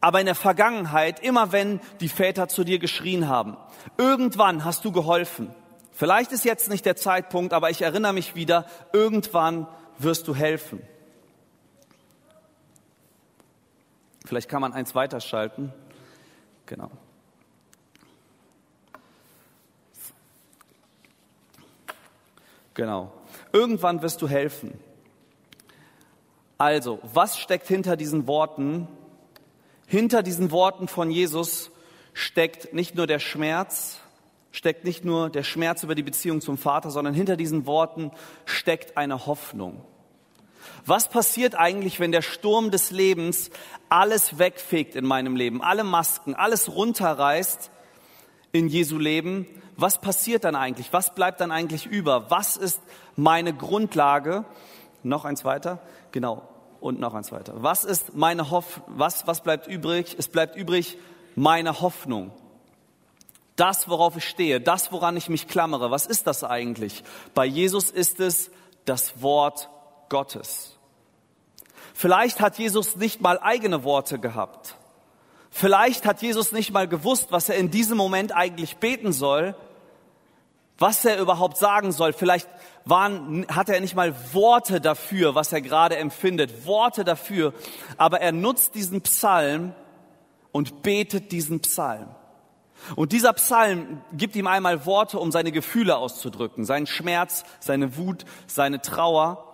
aber 0.00 0.20
in 0.20 0.26
der 0.26 0.34
Vergangenheit, 0.34 1.20
immer 1.20 1.52
wenn 1.52 1.80
die 2.00 2.08
Väter 2.08 2.48
zu 2.48 2.64
dir 2.64 2.78
geschrien 2.78 3.28
haben, 3.28 3.56
irgendwann 3.98 4.64
hast 4.64 4.84
du 4.84 4.92
geholfen. 4.92 5.54
Vielleicht 5.92 6.32
ist 6.32 6.44
jetzt 6.44 6.70
nicht 6.70 6.86
der 6.86 6.96
Zeitpunkt, 6.96 7.52
aber 7.52 7.70
ich 7.70 7.82
erinnere 7.82 8.14
mich 8.14 8.34
wieder, 8.34 8.66
irgendwann 8.92 9.66
wirst 9.98 10.26
du 10.28 10.34
helfen. 10.34 10.82
Vielleicht 14.24 14.48
kann 14.48 14.62
man 14.62 14.72
eins 14.72 14.94
weiterschalten. 14.94 15.72
Genau. 16.66 16.90
Genau. 22.74 23.12
Irgendwann 23.52 24.00
wirst 24.00 24.22
du 24.22 24.28
helfen. 24.28 24.78
Also, 26.56 27.00
was 27.02 27.38
steckt 27.38 27.66
hinter 27.66 27.96
diesen 27.96 28.26
Worten? 28.26 28.86
Hinter 29.90 30.22
diesen 30.22 30.52
Worten 30.52 30.86
von 30.86 31.10
Jesus 31.10 31.72
steckt 32.12 32.72
nicht 32.72 32.94
nur 32.94 33.08
der 33.08 33.18
Schmerz, 33.18 33.98
steckt 34.52 34.84
nicht 34.84 35.04
nur 35.04 35.30
der 35.30 35.42
Schmerz 35.42 35.82
über 35.82 35.96
die 35.96 36.04
Beziehung 36.04 36.40
zum 36.40 36.58
Vater, 36.58 36.92
sondern 36.92 37.12
hinter 37.12 37.36
diesen 37.36 37.66
Worten 37.66 38.12
steckt 38.44 38.96
eine 38.96 39.26
Hoffnung. 39.26 39.84
Was 40.86 41.08
passiert 41.08 41.56
eigentlich, 41.56 41.98
wenn 41.98 42.12
der 42.12 42.22
Sturm 42.22 42.70
des 42.70 42.92
Lebens 42.92 43.50
alles 43.88 44.38
wegfegt 44.38 44.94
in 44.94 45.04
meinem 45.04 45.34
Leben, 45.34 45.60
alle 45.60 45.82
Masken, 45.82 46.36
alles 46.36 46.72
runterreißt 46.72 47.72
in 48.52 48.68
Jesu 48.68 48.96
Leben? 48.96 49.44
Was 49.76 50.00
passiert 50.00 50.44
dann 50.44 50.54
eigentlich? 50.54 50.92
Was 50.92 51.16
bleibt 51.16 51.40
dann 51.40 51.50
eigentlich 51.50 51.86
über? 51.86 52.30
Was 52.30 52.56
ist 52.56 52.80
meine 53.16 53.52
Grundlage? 53.52 54.44
Noch 55.02 55.24
eins 55.24 55.44
weiter. 55.44 55.80
Genau. 56.12 56.48
Und 56.80 56.98
noch 56.98 57.14
eins 57.14 57.30
weiter. 57.30 57.54
Was 57.56 57.84
ist 57.84 58.14
meine 58.14 58.50
Hoffnung? 58.50 58.86
Was, 58.88 59.26
was 59.26 59.42
bleibt 59.42 59.66
übrig? 59.66 60.16
Es 60.18 60.28
bleibt 60.28 60.56
übrig 60.56 60.96
meine 61.36 61.80
Hoffnung. 61.80 62.32
Das, 63.56 63.88
worauf 63.88 64.16
ich 64.16 64.26
stehe, 64.26 64.60
das, 64.60 64.90
woran 64.90 65.16
ich 65.16 65.28
mich 65.28 65.46
klammere. 65.46 65.90
Was 65.90 66.06
ist 66.06 66.26
das 66.26 66.42
eigentlich? 66.44 67.04
Bei 67.34 67.44
Jesus 67.44 67.90
ist 67.90 68.18
es 68.20 68.50
das 68.86 69.20
Wort 69.20 69.68
Gottes. 70.08 70.78
Vielleicht 71.92 72.40
hat 72.40 72.58
Jesus 72.58 72.96
nicht 72.96 73.20
mal 73.20 73.38
eigene 73.38 73.84
Worte 73.84 74.18
gehabt. 74.18 74.76
Vielleicht 75.50 76.06
hat 76.06 76.22
Jesus 76.22 76.52
nicht 76.52 76.72
mal 76.72 76.88
gewusst, 76.88 77.32
was 77.32 77.50
er 77.50 77.56
in 77.56 77.70
diesem 77.70 77.98
Moment 77.98 78.34
eigentlich 78.34 78.78
beten 78.78 79.12
soll, 79.12 79.54
was 80.78 81.04
er 81.04 81.18
überhaupt 81.18 81.58
sagen 81.58 81.92
soll. 81.92 82.14
Vielleicht 82.14 82.48
waren, 82.90 83.46
hat 83.48 83.68
er 83.68 83.80
nicht 83.80 83.94
mal 83.94 84.14
Worte 84.32 84.80
dafür, 84.80 85.34
was 85.34 85.52
er 85.52 85.62
gerade 85.62 85.96
empfindet, 85.96 86.66
Worte 86.66 87.04
dafür. 87.04 87.54
Aber 87.96 88.20
er 88.20 88.32
nutzt 88.32 88.74
diesen 88.74 89.00
Psalm 89.02 89.72
und 90.52 90.82
betet 90.82 91.32
diesen 91.32 91.60
Psalm. 91.60 92.08
Und 92.96 93.12
dieser 93.12 93.32
Psalm 93.34 94.02
gibt 94.12 94.36
ihm 94.36 94.46
einmal 94.46 94.86
Worte, 94.86 95.18
um 95.18 95.32
seine 95.32 95.52
Gefühle 95.52 95.96
auszudrücken, 95.96 96.64
seinen 96.64 96.86
Schmerz, 96.86 97.44
seine 97.60 97.96
Wut, 97.96 98.24
seine 98.46 98.80
Trauer. 98.80 99.46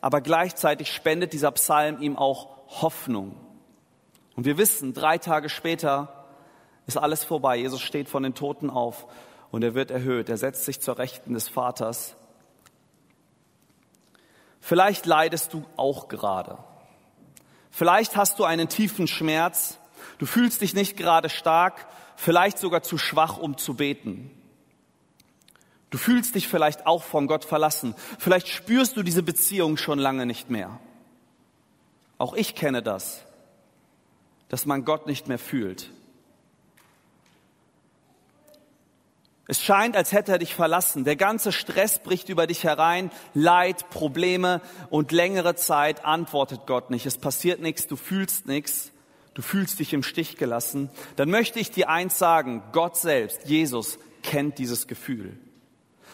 Aber 0.00 0.20
gleichzeitig 0.20 0.92
spendet 0.92 1.32
dieser 1.32 1.50
Psalm 1.52 2.00
ihm 2.00 2.16
auch 2.16 2.48
Hoffnung. 2.82 3.34
Und 4.36 4.44
wir 4.44 4.58
wissen, 4.58 4.92
drei 4.92 5.18
Tage 5.18 5.48
später 5.48 6.26
ist 6.86 6.98
alles 6.98 7.24
vorbei. 7.24 7.56
Jesus 7.56 7.80
steht 7.80 8.08
von 8.08 8.22
den 8.22 8.34
Toten 8.34 8.70
auf 8.70 9.06
und 9.50 9.64
er 9.64 9.74
wird 9.74 9.90
erhöht. 9.90 10.28
Er 10.28 10.36
setzt 10.36 10.64
sich 10.64 10.80
zur 10.80 10.98
Rechten 10.98 11.34
des 11.34 11.48
Vaters. 11.48 12.14
Vielleicht 14.66 15.06
leidest 15.06 15.54
du 15.54 15.64
auch 15.76 16.08
gerade. 16.08 16.58
Vielleicht 17.70 18.16
hast 18.16 18.40
du 18.40 18.44
einen 18.44 18.68
tiefen 18.68 19.06
Schmerz. 19.06 19.78
Du 20.18 20.26
fühlst 20.26 20.60
dich 20.60 20.74
nicht 20.74 20.96
gerade 20.96 21.28
stark, 21.28 21.86
vielleicht 22.16 22.58
sogar 22.58 22.82
zu 22.82 22.98
schwach, 22.98 23.36
um 23.36 23.58
zu 23.58 23.74
beten. 23.74 24.28
Du 25.90 25.98
fühlst 25.98 26.34
dich 26.34 26.48
vielleicht 26.48 26.84
auch 26.84 27.04
von 27.04 27.28
Gott 27.28 27.44
verlassen. 27.44 27.94
Vielleicht 28.18 28.48
spürst 28.48 28.96
du 28.96 29.04
diese 29.04 29.22
Beziehung 29.22 29.76
schon 29.76 30.00
lange 30.00 30.26
nicht 30.26 30.50
mehr. 30.50 30.80
Auch 32.18 32.34
ich 32.34 32.56
kenne 32.56 32.82
das, 32.82 33.24
dass 34.48 34.66
man 34.66 34.84
Gott 34.84 35.06
nicht 35.06 35.28
mehr 35.28 35.38
fühlt. 35.38 35.92
Es 39.48 39.62
scheint, 39.62 39.96
als 39.96 40.12
hätte 40.12 40.32
er 40.32 40.38
dich 40.38 40.54
verlassen. 40.54 41.04
Der 41.04 41.14
ganze 41.14 41.52
Stress 41.52 42.00
bricht 42.00 42.28
über 42.28 42.48
dich 42.48 42.64
herein, 42.64 43.12
Leid, 43.32 43.90
Probleme 43.90 44.60
und 44.90 45.12
längere 45.12 45.54
Zeit 45.54 46.04
antwortet 46.04 46.62
Gott 46.66 46.90
nicht. 46.90 47.06
Es 47.06 47.18
passiert 47.18 47.60
nichts, 47.60 47.86
du 47.86 47.94
fühlst 47.94 48.46
nichts, 48.46 48.90
du 49.34 49.42
fühlst 49.42 49.78
dich 49.78 49.92
im 49.92 50.02
Stich 50.02 50.36
gelassen. 50.36 50.90
Dann 51.14 51.30
möchte 51.30 51.60
ich 51.60 51.70
dir 51.70 51.88
eins 51.88 52.18
sagen, 52.18 52.62
Gott 52.72 52.96
selbst, 52.96 53.46
Jesus, 53.48 53.98
kennt 54.24 54.58
dieses 54.58 54.88
Gefühl. 54.88 55.38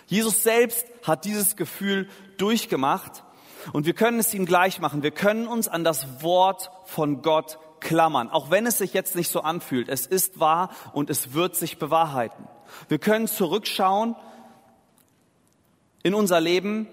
Jesus 0.07 0.42
selbst 0.42 0.85
hat 1.03 1.25
dieses 1.25 1.57
Gefühl 1.57 2.11
durchgemacht 2.37 3.25
und 3.73 3.87
wir 3.87 3.95
können 3.95 4.18
es 4.18 4.35
ihm 4.35 4.45
gleich 4.45 4.79
machen. 4.79 5.03
Wir 5.03 5.11
können 5.11 5.47
uns 5.47 5.68
an 5.68 5.85
das 5.85 6.23
Wort 6.23 6.71
von 6.85 7.23
Gott 7.23 7.59
klammern, 7.81 8.29
auch 8.29 8.51
wenn 8.51 8.66
es 8.66 8.77
sich 8.77 8.92
jetzt 8.92 9.16
nicht 9.16 9.31
so 9.31 9.40
anfühlt. 9.40 9.88
Es 9.88 10.07
ist 10.07 10.38
wahr 10.38 10.68
und 10.92 11.09
es 11.09 11.33
wird 11.33 11.57
sich 11.57 11.79
bewahrheiten. 11.79 12.47
Wir 12.88 12.98
können 12.98 13.27
zurückschauen 13.27 14.16
in 16.03 16.14
unser 16.14 16.40
Leben 16.40 16.88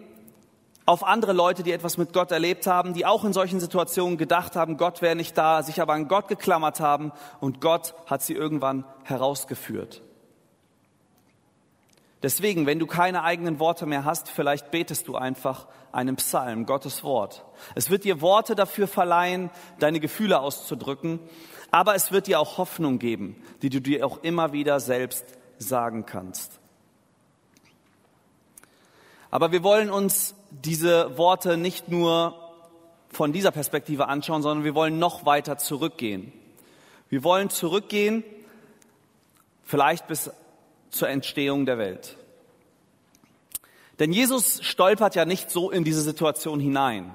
auf 0.89 1.03
andere 1.03 1.33
Leute, 1.33 1.61
die 1.61 1.71
etwas 1.71 1.97
mit 1.97 2.13
Gott 2.13 2.31
erlebt 2.31 2.65
haben, 2.65 2.95
die 2.95 3.05
auch 3.05 3.23
in 3.23 3.31
solchen 3.31 3.59
Situationen 3.59 4.17
gedacht 4.17 4.55
haben, 4.55 4.75
Gott 4.75 5.03
wäre 5.03 5.15
nicht 5.15 5.37
da, 5.37 5.61
sich 5.61 5.81
aber 5.81 5.93
an 5.93 6.07
Gott 6.07 6.27
geklammert 6.27 6.79
haben 6.79 7.11
und 7.39 7.61
Gott 7.61 7.93
hat 8.07 8.23
sie 8.23 8.33
irgendwann 8.33 8.85
herausgeführt. 9.03 10.01
Deswegen, 12.23 12.65
wenn 12.65 12.79
du 12.79 12.87
keine 12.87 13.23
eigenen 13.23 13.59
Worte 13.59 13.85
mehr 13.85 14.03
hast, 14.03 14.29
vielleicht 14.29 14.71
betest 14.71 15.07
du 15.07 15.15
einfach 15.15 15.67
einen 15.91 16.15
Psalm, 16.17 16.65
Gottes 16.65 17.03
Wort. 17.03 17.45
Es 17.75 17.91
wird 17.91 18.03
dir 18.03 18.19
Worte 18.19 18.55
dafür 18.55 18.87
verleihen, 18.87 19.51
deine 19.77 19.99
Gefühle 19.99 20.39
auszudrücken, 20.39 21.19
aber 21.71 21.93
es 21.93 22.11
wird 22.11 22.27
dir 22.27 22.39
auch 22.39 22.57
Hoffnung 22.57 22.97
geben, 22.97 23.41
die 23.61 23.69
du 23.69 23.79
dir 23.79 24.05
auch 24.05 24.23
immer 24.23 24.53
wieder 24.53 24.79
selbst 24.79 25.38
sagen 25.59 26.05
kannst. 26.05 26.59
Aber 29.31 29.51
wir 29.51 29.63
wollen 29.63 29.91
uns 29.91 30.33
diese 30.49 31.17
Worte 31.17 31.57
nicht 31.57 31.89
nur 31.89 32.35
von 33.11 33.31
dieser 33.31 33.51
Perspektive 33.51 34.07
anschauen, 34.07 34.41
sondern 34.41 34.63
wir 34.63 34.75
wollen 34.75 34.97
noch 34.97 35.25
weiter 35.25 35.57
zurückgehen. 35.57 36.31
Wir 37.09 37.23
wollen 37.23 37.49
zurückgehen, 37.49 38.23
vielleicht 39.63 40.07
bis 40.07 40.31
zur 40.89 41.09
Entstehung 41.09 41.65
der 41.65 41.77
Welt. 41.77 42.17
Denn 43.99 44.13
Jesus 44.13 44.63
stolpert 44.63 45.15
ja 45.15 45.25
nicht 45.25 45.51
so 45.51 45.69
in 45.69 45.83
diese 45.83 46.01
Situation 46.01 46.59
hinein. 46.59 47.13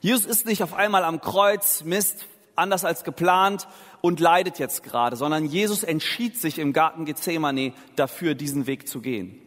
Jesus 0.00 0.26
ist 0.26 0.46
nicht 0.46 0.62
auf 0.62 0.74
einmal 0.74 1.04
am 1.04 1.20
Kreuz, 1.20 1.82
Mist, 1.84 2.26
anders 2.56 2.84
als 2.84 3.04
geplant 3.04 3.66
und 4.04 4.20
leidet 4.20 4.58
jetzt 4.58 4.82
gerade, 4.82 5.16
sondern 5.16 5.46
Jesus 5.46 5.82
entschied 5.82 6.38
sich 6.38 6.58
im 6.58 6.74
Garten 6.74 7.06
Gethsemane 7.06 7.72
dafür, 7.96 8.34
diesen 8.34 8.66
Weg 8.66 8.86
zu 8.86 9.00
gehen. 9.00 9.40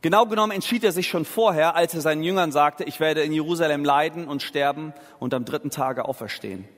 Genau 0.00 0.26
genommen 0.26 0.52
entschied 0.52 0.84
er 0.84 0.92
sich 0.92 1.08
schon 1.08 1.24
vorher, 1.24 1.74
als 1.74 1.92
er 1.92 2.00
seinen 2.00 2.22
Jüngern 2.22 2.52
sagte, 2.52 2.84
ich 2.84 3.00
werde 3.00 3.22
in 3.22 3.32
Jerusalem 3.32 3.84
leiden 3.84 4.28
und 4.28 4.42
sterben 4.42 4.92
und 5.18 5.34
am 5.34 5.44
dritten 5.44 5.70
Tage 5.70 6.04
auferstehen. 6.04 6.68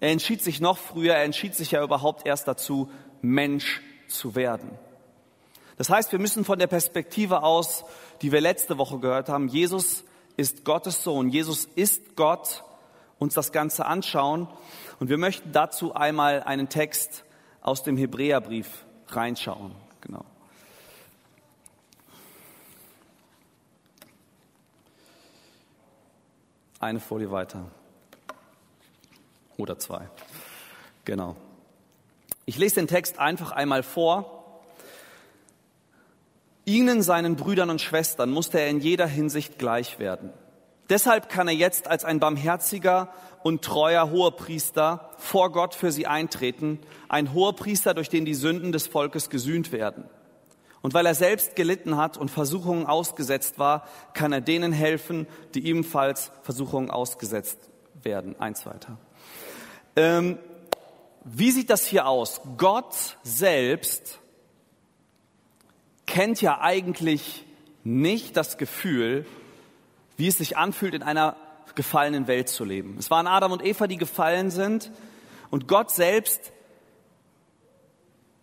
Er 0.00 0.10
entschied 0.10 0.42
sich 0.42 0.60
noch 0.60 0.76
früher, 0.76 1.14
er 1.14 1.22
entschied 1.22 1.54
sich 1.54 1.70
ja 1.70 1.84
überhaupt 1.84 2.26
erst 2.26 2.48
dazu, 2.48 2.90
Mensch 3.22 3.80
zu 4.08 4.34
werden. 4.34 4.70
Das 5.76 5.88
heißt, 5.88 6.10
wir 6.10 6.18
müssen 6.18 6.44
von 6.44 6.58
der 6.58 6.66
Perspektive 6.66 7.44
aus, 7.44 7.84
die 8.22 8.32
wir 8.32 8.40
letzte 8.40 8.76
Woche 8.76 8.98
gehört 8.98 9.28
haben, 9.28 9.46
Jesus 9.46 10.02
ist 10.36 10.64
Gottes 10.64 11.04
Sohn, 11.04 11.28
Jesus 11.28 11.66
ist 11.76 12.16
Gott, 12.16 12.64
uns 13.20 13.34
das 13.34 13.52
Ganze 13.52 13.86
anschauen. 13.86 14.48
Und 15.00 15.08
wir 15.08 15.18
möchten 15.18 15.52
dazu 15.52 15.94
einmal 15.94 16.42
einen 16.42 16.68
Text 16.68 17.24
aus 17.60 17.82
dem 17.82 17.96
Hebräerbrief 17.96 18.84
reinschauen. 19.08 19.72
Genau. 20.00 20.24
Eine 26.78 27.00
Folie 27.00 27.30
weiter. 27.30 27.64
Oder 29.56 29.78
zwei. 29.78 30.08
Genau. 31.04 31.36
Ich 32.44 32.58
lese 32.58 32.76
den 32.76 32.88
Text 32.88 33.18
einfach 33.18 33.52
einmal 33.52 33.82
vor. 33.82 34.62
Ihnen, 36.66 37.02
seinen 37.02 37.36
Brüdern 37.36 37.70
und 37.70 37.80
Schwestern, 37.80 38.30
musste 38.30 38.60
er 38.60 38.68
in 38.68 38.80
jeder 38.80 39.06
Hinsicht 39.06 39.58
gleich 39.58 39.98
werden. 39.98 40.30
Deshalb 40.90 41.28
kann 41.28 41.48
er 41.48 41.54
jetzt 41.54 41.88
als 41.88 42.04
ein 42.04 42.20
barmherziger 42.20 43.12
und 43.44 43.62
treuer 43.62 44.10
Hohepriester 44.10 45.10
vor 45.18 45.52
Gott 45.52 45.74
für 45.74 45.92
sie 45.92 46.06
eintreten, 46.06 46.80
ein 47.10 47.34
Hohepriester, 47.34 47.92
durch 47.92 48.08
den 48.08 48.24
die 48.24 48.32
Sünden 48.32 48.72
des 48.72 48.86
Volkes 48.86 49.28
gesühnt 49.28 49.70
werden. 49.70 50.04
Und 50.80 50.94
weil 50.94 51.04
er 51.04 51.14
selbst 51.14 51.54
gelitten 51.54 51.98
hat 51.98 52.16
und 52.16 52.30
Versuchungen 52.30 52.86
ausgesetzt 52.86 53.58
war, 53.58 53.86
kann 54.14 54.32
er 54.32 54.40
denen 54.40 54.72
helfen, 54.72 55.26
die 55.54 55.66
ebenfalls 55.66 56.32
Versuchungen 56.42 56.90
ausgesetzt 56.90 57.58
werden. 58.02 58.34
Eins 58.40 58.64
weiter. 58.64 58.96
Ähm, 59.94 60.38
wie 61.24 61.50
sieht 61.50 61.68
das 61.68 61.84
hier 61.84 62.06
aus? 62.06 62.40
Gott 62.56 63.18
selbst 63.22 64.20
kennt 66.06 66.40
ja 66.40 66.62
eigentlich 66.62 67.44
nicht 67.82 68.38
das 68.38 68.56
Gefühl, 68.56 69.26
wie 70.16 70.28
es 70.28 70.38
sich 70.38 70.56
anfühlt, 70.56 70.94
in 70.94 71.02
einer 71.02 71.36
gefallenen 71.74 72.26
Welt 72.26 72.48
zu 72.48 72.64
leben. 72.64 72.96
Es 72.98 73.10
waren 73.10 73.26
Adam 73.26 73.52
und 73.52 73.64
Eva, 73.64 73.86
die 73.86 73.96
gefallen 73.96 74.50
sind 74.50 74.90
und 75.50 75.68
Gott 75.68 75.90
selbst 75.90 76.52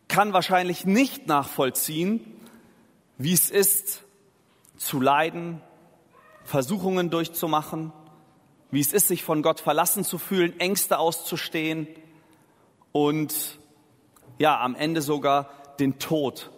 kann 0.07 0.33
wahrscheinlich 0.33 0.85
nicht 0.85 1.27
nachvollziehen, 1.27 2.19
wie 3.17 3.33
es 3.33 3.49
ist, 3.49 4.03
zu 4.77 4.99
leiden, 4.99 5.61
Versuchungen 6.43 7.09
durchzumachen, 7.09 7.93
wie 8.71 8.81
es 8.81 8.93
ist, 8.93 9.07
sich 9.07 9.23
von 9.23 9.43
Gott 9.43 9.59
verlassen 9.59 10.03
zu 10.03 10.17
fühlen, 10.17 10.59
Ängste 10.59 10.97
auszustehen 10.97 11.87
und 12.91 13.59
ja, 14.39 14.59
am 14.59 14.75
Ende 14.75 15.01
sogar 15.01 15.49
den 15.79 15.99
Tod 15.99 16.49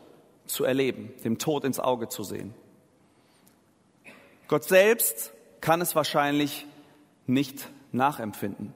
zu 0.45 0.63
erleben, 0.63 1.13
dem 1.23 1.37
Tod 1.37 1.63
ins 1.65 1.79
Auge 1.79 2.07
zu 2.07 2.23
sehen. 2.23 2.53
Gott 4.47 4.63
selbst 4.63 5.32
kann 5.63 5.79
es 5.79 5.95
wahrscheinlich 5.95 6.67
nicht 7.25 7.69
nachempfinden. 7.93 8.73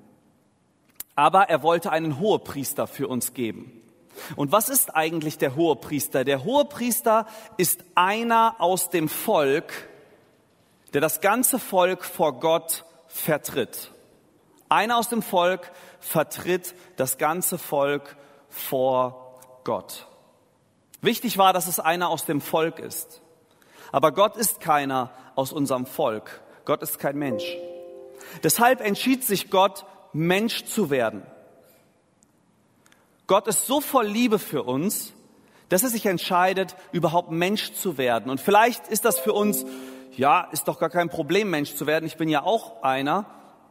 Aber 1.16 1.50
er 1.50 1.62
wollte 1.62 1.92
einen 1.92 2.18
Hohepriester 2.18 2.88
für 2.88 3.10
uns 3.10 3.34
geben. 3.34 3.84
Und 4.38 4.54
was 4.54 4.70
ist 4.70 4.96
eigentlich 4.96 5.38
der 5.38 5.58
Hohepriester? 5.58 6.24
Der 6.24 6.46
Hohepriester 6.46 7.28
ist 7.58 7.84
einer 7.96 8.56
aus 8.60 8.90
dem 8.90 9.10
Volk, 9.10 9.90
der 10.94 11.02
das 11.02 11.20
ganze 11.20 11.60
Volk 11.60 12.06
vor 12.06 12.40
Gott 12.40 12.86
vertritt. 13.08 13.92
Einer 14.70 14.98
aus 14.98 15.10
dem 15.10 15.22
Volk 15.22 15.70
vertritt 16.00 16.74
das 16.96 17.18
ganze 17.18 17.58
Volk 17.58 18.16
vor 18.48 19.42
Gott. 19.66 20.08
Wichtig 21.02 21.38
war, 21.38 21.52
dass 21.52 21.68
es 21.68 21.82
einer 21.82 22.08
aus 22.08 22.24
dem 22.24 22.40
Volk 22.40 22.80
ist. 22.80 23.22
Aber 23.92 24.14
Gott 24.14 24.38
ist 24.38 24.62
keiner 24.62 25.12
aus 25.36 25.52
unserem 25.52 25.86
Volk. 25.86 26.42
Gott 26.68 26.84
ist 26.84 27.00
kein 27.00 27.18
Mensch. 27.18 27.46
Deshalb 28.44 28.82
entschied 28.82 29.24
sich 29.24 29.50
Gott, 29.50 29.86
Mensch 30.12 30.66
zu 30.66 30.90
werden. 30.90 31.24
Gott 33.26 33.48
ist 33.48 33.68
so 33.68 33.80
voll 33.80 34.06
Liebe 34.06 34.38
für 34.38 34.64
uns, 34.64 35.14
dass 35.70 35.84
er 35.84 35.90
sich 35.90 36.06
entscheidet, 36.06 36.76
überhaupt 36.92 37.32
Mensch 37.32 37.72
zu 37.76 37.98
werden. 37.98 38.30
Und 38.30 38.42
vielleicht 38.42 38.90
ist 38.90 39.06
das 39.06 39.18
für 39.18 39.32
uns, 39.32 39.66
ja, 40.18 40.42
ist 40.52 40.68
doch 40.68 40.78
gar 40.78 40.90
kein 40.90 41.08
Problem, 41.08 41.50
Mensch 41.50 41.74
zu 41.74 41.88
werden. 41.88 42.06
Ich 42.06 42.18
bin 42.18 42.28
ja 42.28 42.44
auch 42.44 42.84
einer. 42.84 43.26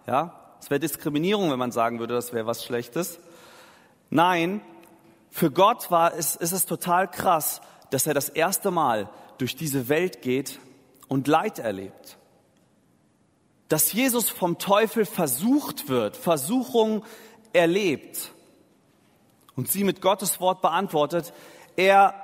Ja, 0.07 0.57
es 0.59 0.71
wäre 0.71 0.81
Diskriminierung, 0.81 1.51
wenn 1.51 1.59
man 1.59 1.73
sagen 1.73 1.99
würde, 1.99 2.15
das 2.15 2.33
wäre 2.33 2.47
was 2.47 2.65
Schlechtes. 2.65 3.19
Nein, 4.09 4.63
für 5.31 5.51
Gott 5.51 5.91
war 5.91 6.15
es, 6.15 6.35
ist 6.35 6.53
es 6.53 6.65
total 6.65 7.11
krass, 7.11 7.61
dass 7.91 8.07
er 8.07 8.15
das 8.15 8.31
erste 8.31 8.71
Mal 8.71 9.11
durch 9.37 9.55
diese 9.55 9.91
Welt 9.91 10.23
geht 10.23 10.61
und 11.09 11.29
Leid 11.29 11.59
erlebt. 11.59 12.16
Dass 13.69 13.93
Jesus 13.93 14.29
vom 14.29 14.59
Teufel 14.59 15.05
versucht 15.05 15.89
wird, 15.89 16.17
Versuchung 16.17 17.05
erlebt 17.53 18.33
und 19.57 19.69
sie 19.69 19.83
mit 19.83 20.01
Gottes 20.01 20.41
Wort 20.41 20.63
beantwortet. 20.63 21.33
Er 21.77 22.15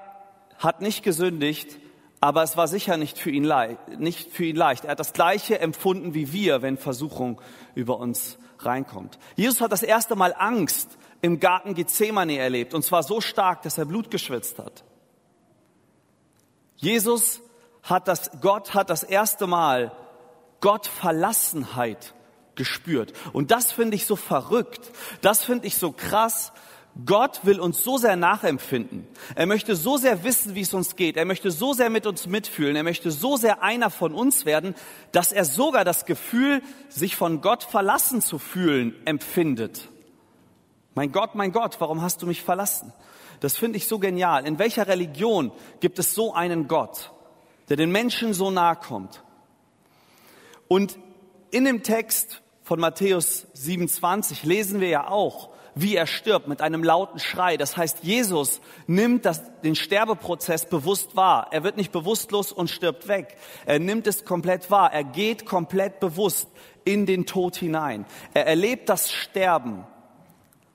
hat 0.58 0.80
nicht 0.80 1.02
gesündigt, 1.02 1.78
aber 2.20 2.42
es 2.44 2.56
war 2.56 2.68
sicher 2.68 2.96
nicht 2.96 3.18
für 3.18 3.30
ihn, 3.30 3.42
leicht, 3.42 3.98
nicht 3.98 4.30
für 4.30 4.44
ihn 4.44 4.56
leicht. 4.56 4.84
Er 4.84 4.92
hat 4.92 5.00
das 5.00 5.12
Gleiche 5.12 5.58
empfunden 5.58 6.14
wie 6.14 6.32
wir, 6.32 6.62
wenn 6.62 6.76
Versuchung 6.76 7.40
über 7.74 7.98
uns 7.98 8.38
reinkommt. 8.60 9.18
Jesus 9.34 9.60
hat 9.60 9.72
das 9.72 9.82
erste 9.82 10.14
Mal 10.14 10.34
Angst 10.38 10.96
im 11.20 11.40
Garten 11.40 11.74
Gethsemane 11.74 12.38
erlebt, 12.38 12.74
und 12.74 12.84
zwar 12.84 13.02
so 13.02 13.20
stark, 13.20 13.62
dass 13.62 13.78
er 13.78 13.86
Blut 13.86 14.10
geschwitzt 14.10 14.58
hat. 14.58 14.84
Jesus 16.76 17.40
hat 17.82 18.08
das, 18.08 18.30
Gott 18.40 18.74
hat 18.74 18.90
das 18.90 19.02
erste 19.02 19.46
Mal 19.46 19.92
Gottverlassenheit 20.62 22.14
gespürt. 22.54 23.12
Und 23.34 23.50
das 23.50 23.70
finde 23.72 23.96
ich 23.96 24.06
so 24.06 24.16
verrückt. 24.16 24.90
Das 25.20 25.44
finde 25.44 25.66
ich 25.66 25.76
so 25.76 25.92
krass. 25.92 26.52
Gott 27.06 27.40
will 27.44 27.58
uns 27.58 27.82
so 27.82 27.96
sehr 27.96 28.16
nachempfinden. 28.16 29.06
Er 29.34 29.46
möchte 29.46 29.76
so 29.76 29.96
sehr 29.96 30.24
wissen, 30.24 30.54
wie 30.54 30.60
es 30.60 30.74
uns 30.74 30.94
geht. 30.94 31.16
Er 31.16 31.24
möchte 31.24 31.50
so 31.50 31.72
sehr 31.72 31.88
mit 31.88 32.06
uns 32.06 32.26
mitfühlen. 32.26 32.76
Er 32.76 32.82
möchte 32.82 33.10
so 33.10 33.36
sehr 33.36 33.62
einer 33.62 33.90
von 33.90 34.14
uns 34.14 34.44
werden, 34.44 34.74
dass 35.10 35.32
er 35.32 35.44
sogar 35.44 35.84
das 35.84 36.04
Gefühl, 36.04 36.62
sich 36.90 37.16
von 37.16 37.40
Gott 37.40 37.62
verlassen 37.62 38.20
zu 38.20 38.38
fühlen, 38.38 38.94
empfindet. 39.06 39.88
Mein 40.94 41.12
Gott, 41.12 41.34
mein 41.34 41.52
Gott, 41.52 41.76
warum 41.80 42.02
hast 42.02 42.20
du 42.20 42.26
mich 42.26 42.42
verlassen? 42.42 42.92
Das 43.40 43.56
finde 43.56 43.78
ich 43.78 43.88
so 43.88 43.98
genial. 43.98 44.46
In 44.46 44.58
welcher 44.58 44.86
Religion 44.86 45.50
gibt 45.80 45.98
es 45.98 46.14
so 46.14 46.34
einen 46.34 46.68
Gott, 46.68 47.10
der 47.70 47.78
den 47.78 47.90
Menschen 47.90 48.34
so 48.34 48.50
nahe 48.50 48.76
kommt? 48.76 49.22
Und 50.72 50.98
in 51.50 51.66
dem 51.66 51.82
Text 51.82 52.40
von 52.62 52.80
Matthäus 52.80 53.46
27 53.52 54.42
lesen 54.44 54.80
wir 54.80 54.88
ja 54.88 55.10
auch, 55.10 55.50
wie 55.74 55.94
er 55.94 56.06
stirbt 56.06 56.48
mit 56.48 56.62
einem 56.62 56.82
lauten 56.82 57.18
Schrei. 57.18 57.58
Das 57.58 57.76
heißt, 57.76 57.98
Jesus 58.04 58.62
nimmt 58.86 59.26
das, 59.26 59.42
den 59.60 59.74
Sterbeprozess 59.74 60.64
bewusst 60.64 61.14
wahr. 61.14 61.48
Er 61.50 61.62
wird 61.62 61.76
nicht 61.76 61.92
bewusstlos 61.92 62.52
und 62.52 62.70
stirbt 62.70 63.06
weg. 63.06 63.36
Er 63.66 63.80
nimmt 63.80 64.06
es 64.06 64.24
komplett 64.24 64.70
wahr. 64.70 64.90
Er 64.94 65.04
geht 65.04 65.44
komplett 65.44 66.00
bewusst 66.00 66.48
in 66.86 67.04
den 67.04 67.26
Tod 67.26 67.56
hinein. 67.56 68.06
Er 68.32 68.46
erlebt 68.46 68.88
das 68.88 69.12
Sterben. 69.12 69.84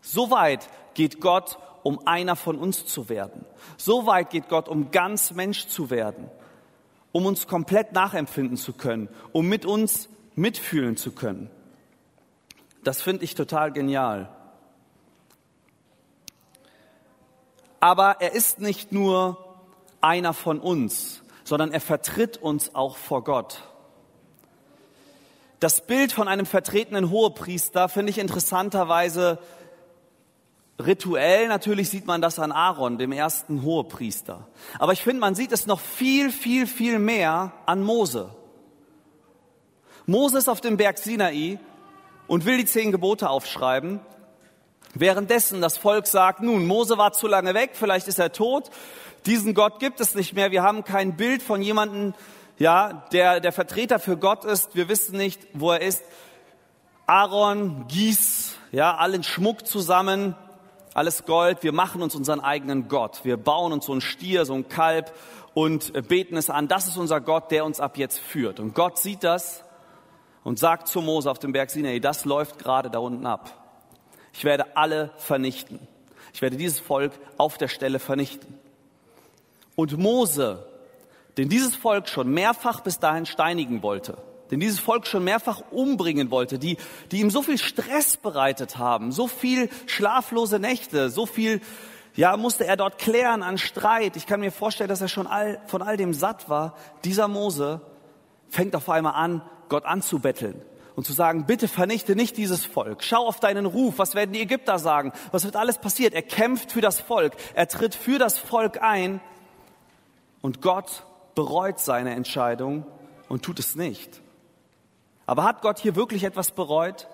So 0.01 0.29
weit 0.29 0.69
geht 0.93 1.21
Gott 1.21 1.57
um 1.81 2.05
einer 2.05 2.35
von 2.35 2.59
uns 2.59 2.85
zu 2.85 3.09
werden. 3.09 3.45
So 3.77 4.05
weit 4.05 4.29
geht 4.29 4.47
Gott, 4.47 4.69
um 4.69 4.91
ganz 4.91 5.31
Mensch 5.31 5.65
zu 5.69 5.89
werden, 5.89 6.29
um 7.11 7.25
uns 7.25 7.47
komplett 7.47 7.93
nachempfinden 7.93 8.57
zu 8.57 8.73
können, 8.73 9.09
um 9.31 9.47
mit 9.47 9.65
uns 9.65 10.09
mitfühlen 10.35 10.97
zu 10.97 11.11
können. 11.11 11.49
Das 12.83 13.01
finde 13.01 13.23
ich 13.23 13.35
total 13.35 13.71
genial. 13.71 14.29
Aber 17.79 18.17
er 18.21 18.33
ist 18.33 18.59
nicht 18.59 18.91
nur 18.91 19.43
einer 20.01 20.33
von 20.33 20.59
uns, 20.59 21.21
sondern 21.43 21.71
er 21.71 21.81
vertritt 21.81 22.37
uns 22.37 22.75
auch 22.75 22.97
vor 22.97 23.23
Gott. 23.23 23.63
Das 25.59 25.85
Bild 25.85 26.11
von 26.11 26.27
einem 26.27 26.45
vertretenen 26.45 27.09
Hohepriester 27.09 27.89
finde 27.89 28.11
ich 28.11 28.19
interessanterweise 28.19 29.39
Rituell 30.79 31.47
natürlich 31.47 31.89
sieht 31.89 32.05
man 32.05 32.21
das 32.21 32.37
an 32.37 32.51
Aaron, 32.51 32.97
dem 32.97 33.11
ersten 33.11 33.63
Hohepriester. 33.63 34.47
Aber 34.77 34.93
ich 34.93 35.01
finde, 35.01 35.21
man 35.21 35.33
sieht 35.33 35.51
es 35.51 35.65
noch 35.65 35.79
viel, 35.79 36.31
viel, 36.31 36.67
viel 36.67 36.99
mehr 36.99 37.51
an 37.65 37.81
Mose. 37.81 38.29
Mose 40.05 40.37
ist 40.37 40.49
auf 40.49 40.61
dem 40.61 40.77
Berg 40.77 40.99
Sinai 40.99 41.59
und 42.27 42.45
will 42.45 42.57
die 42.57 42.65
zehn 42.65 42.91
Gebote 42.91 43.29
aufschreiben. 43.29 43.99
Währenddessen 44.93 45.61
das 45.61 45.77
Volk 45.77 46.07
sagt, 46.07 46.41
nun, 46.41 46.67
Mose 46.67 46.97
war 46.97 47.11
zu 47.11 47.27
lange 47.27 47.53
weg, 47.53 47.71
vielleicht 47.73 48.07
ist 48.07 48.19
er 48.19 48.31
tot, 48.31 48.69
diesen 49.25 49.53
Gott 49.53 49.79
gibt 49.79 49.99
es 49.99 50.15
nicht 50.15 50.33
mehr, 50.33 50.51
wir 50.51 50.63
haben 50.63 50.83
kein 50.83 51.17
Bild 51.17 51.41
von 51.43 51.61
jemandem, 51.61 52.13
ja, 52.57 53.05
der 53.11 53.39
der 53.39 53.51
Vertreter 53.51 53.99
für 53.99 54.17
Gott 54.17 54.45
ist, 54.45 54.75
wir 54.75 54.89
wissen 54.89 55.17
nicht, 55.17 55.41
wo 55.53 55.71
er 55.71 55.81
ist. 55.81 56.03
Aaron, 57.05 57.85
gieß, 57.87 58.55
ja, 58.71 58.95
allen 58.95 59.23
Schmuck 59.23 59.67
zusammen, 59.67 60.35
alles 60.97 61.25
Gold, 61.25 61.61
wir 61.61 61.73
machen 61.73 62.01
uns 62.01 62.15
unseren 62.15 62.39
eigenen 62.39 62.87
Gott. 62.87 63.19
Wir 63.23 63.37
bauen 63.37 63.71
uns 63.71 63.85
so 63.85 63.91
einen 63.91 64.01
Stier, 64.01 64.45
so 64.45 64.55
ein 64.55 64.67
Kalb 64.67 65.13
und 65.53 65.93
beten 66.07 66.35
es 66.37 66.49
an. 66.49 66.67
Das 66.67 66.87
ist 66.87 66.97
unser 66.97 67.21
Gott, 67.21 67.51
der 67.51 67.65
uns 67.65 67.79
ab 67.79 67.99
jetzt 67.99 68.17
führt. 68.17 68.59
Und 68.59 68.73
Gott 68.73 68.97
sieht 68.97 69.23
das 69.23 69.63
und 70.43 70.57
sagt 70.57 70.87
zu 70.87 71.01
Mose 71.01 71.29
auf 71.29 71.37
dem 71.37 71.51
Berg 71.51 71.69
Sinai, 71.69 71.99
das 71.99 72.25
läuft 72.25 72.57
gerade 72.57 72.89
da 72.89 72.97
unten 72.97 73.27
ab. 73.27 73.53
Ich 74.33 74.43
werde 74.43 74.75
alle 74.75 75.11
vernichten. 75.17 75.87
Ich 76.33 76.41
werde 76.41 76.57
dieses 76.57 76.79
Volk 76.79 77.11
auf 77.37 77.59
der 77.59 77.67
Stelle 77.67 77.99
vernichten. 77.99 78.57
Und 79.75 79.99
Mose, 79.99 80.65
den 81.37 81.47
dieses 81.47 81.75
Volk 81.75 82.09
schon 82.09 82.31
mehrfach 82.31 82.81
bis 82.81 82.97
dahin 82.97 83.27
steinigen 83.27 83.83
wollte, 83.83 84.17
den 84.51 84.59
dieses 84.59 84.79
Volk 84.79 85.07
schon 85.07 85.23
mehrfach 85.23 85.61
umbringen 85.71 86.31
wollte, 86.31 86.59
die, 86.59 86.77
die 87.11 87.19
ihm 87.19 87.29
so 87.29 87.41
viel 87.41 87.57
Stress 87.57 88.17
bereitet 88.17 88.77
haben, 88.77 89.11
so 89.11 89.27
viel 89.27 89.69
schlaflose 89.85 90.59
Nächte, 90.59 91.09
so 91.09 91.25
viel, 91.25 91.61
ja, 92.15 92.37
musste 92.37 92.65
er 92.65 92.77
dort 92.77 92.97
klären 92.97 93.43
an 93.43 93.57
Streit. 93.57 94.15
Ich 94.15 94.25
kann 94.25 94.39
mir 94.39 94.51
vorstellen, 94.51 94.89
dass 94.89 95.01
er 95.01 95.07
schon 95.07 95.27
all, 95.27 95.61
von 95.67 95.81
all 95.81 95.97
dem 95.97 96.13
satt 96.13 96.49
war. 96.49 96.75
Dieser 97.03 97.27
Mose 97.27 97.81
fängt 98.49 98.75
auf 98.75 98.89
einmal 98.89 99.13
an, 99.13 99.41
Gott 99.69 99.85
anzubetteln 99.85 100.61
und 100.95 101.05
zu 101.05 101.13
sagen, 101.13 101.45
bitte 101.45 101.67
vernichte 101.67 102.15
nicht 102.15 102.37
dieses 102.37 102.65
Volk. 102.65 103.03
Schau 103.03 103.27
auf 103.27 103.39
deinen 103.39 103.67
Ruf. 103.67 103.99
Was 103.99 104.15
werden 104.15 104.31
die 104.31 104.41
Ägypter 104.41 104.79
sagen? 104.79 105.13
Was 105.31 105.45
wird 105.45 105.55
alles 105.55 105.77
passiert? 105.77 106.15
Er 106.15 106.23
kämpft 106.23 106.71
für 106.71 106.81
das 106.81 106.99
Volk. 106.99 107.33
Er 107.53 107.67
tritt 107.67 107.93
für 107.93 108.17
das 108.17 108.39
Volk 108.39 108.81
ein 108.81 109.21
und 110.41 110.61
Gott 110.63 111.03
bereut 111.35 111.79
seine 111.79 112.15
Entscheidung 112.15 112.83
und 113.29 113.43
tut 113.43 113.59
es 113.59 113.75
nicht. 113.75 114.21
Aber 115.27 115.43
hat 115.43 115.61
Gott 115.61 115.77
hier 115.77 115.95
wirklich 115.95 116.23
etwas 116.23 116.51
bereut? 116.51 117.07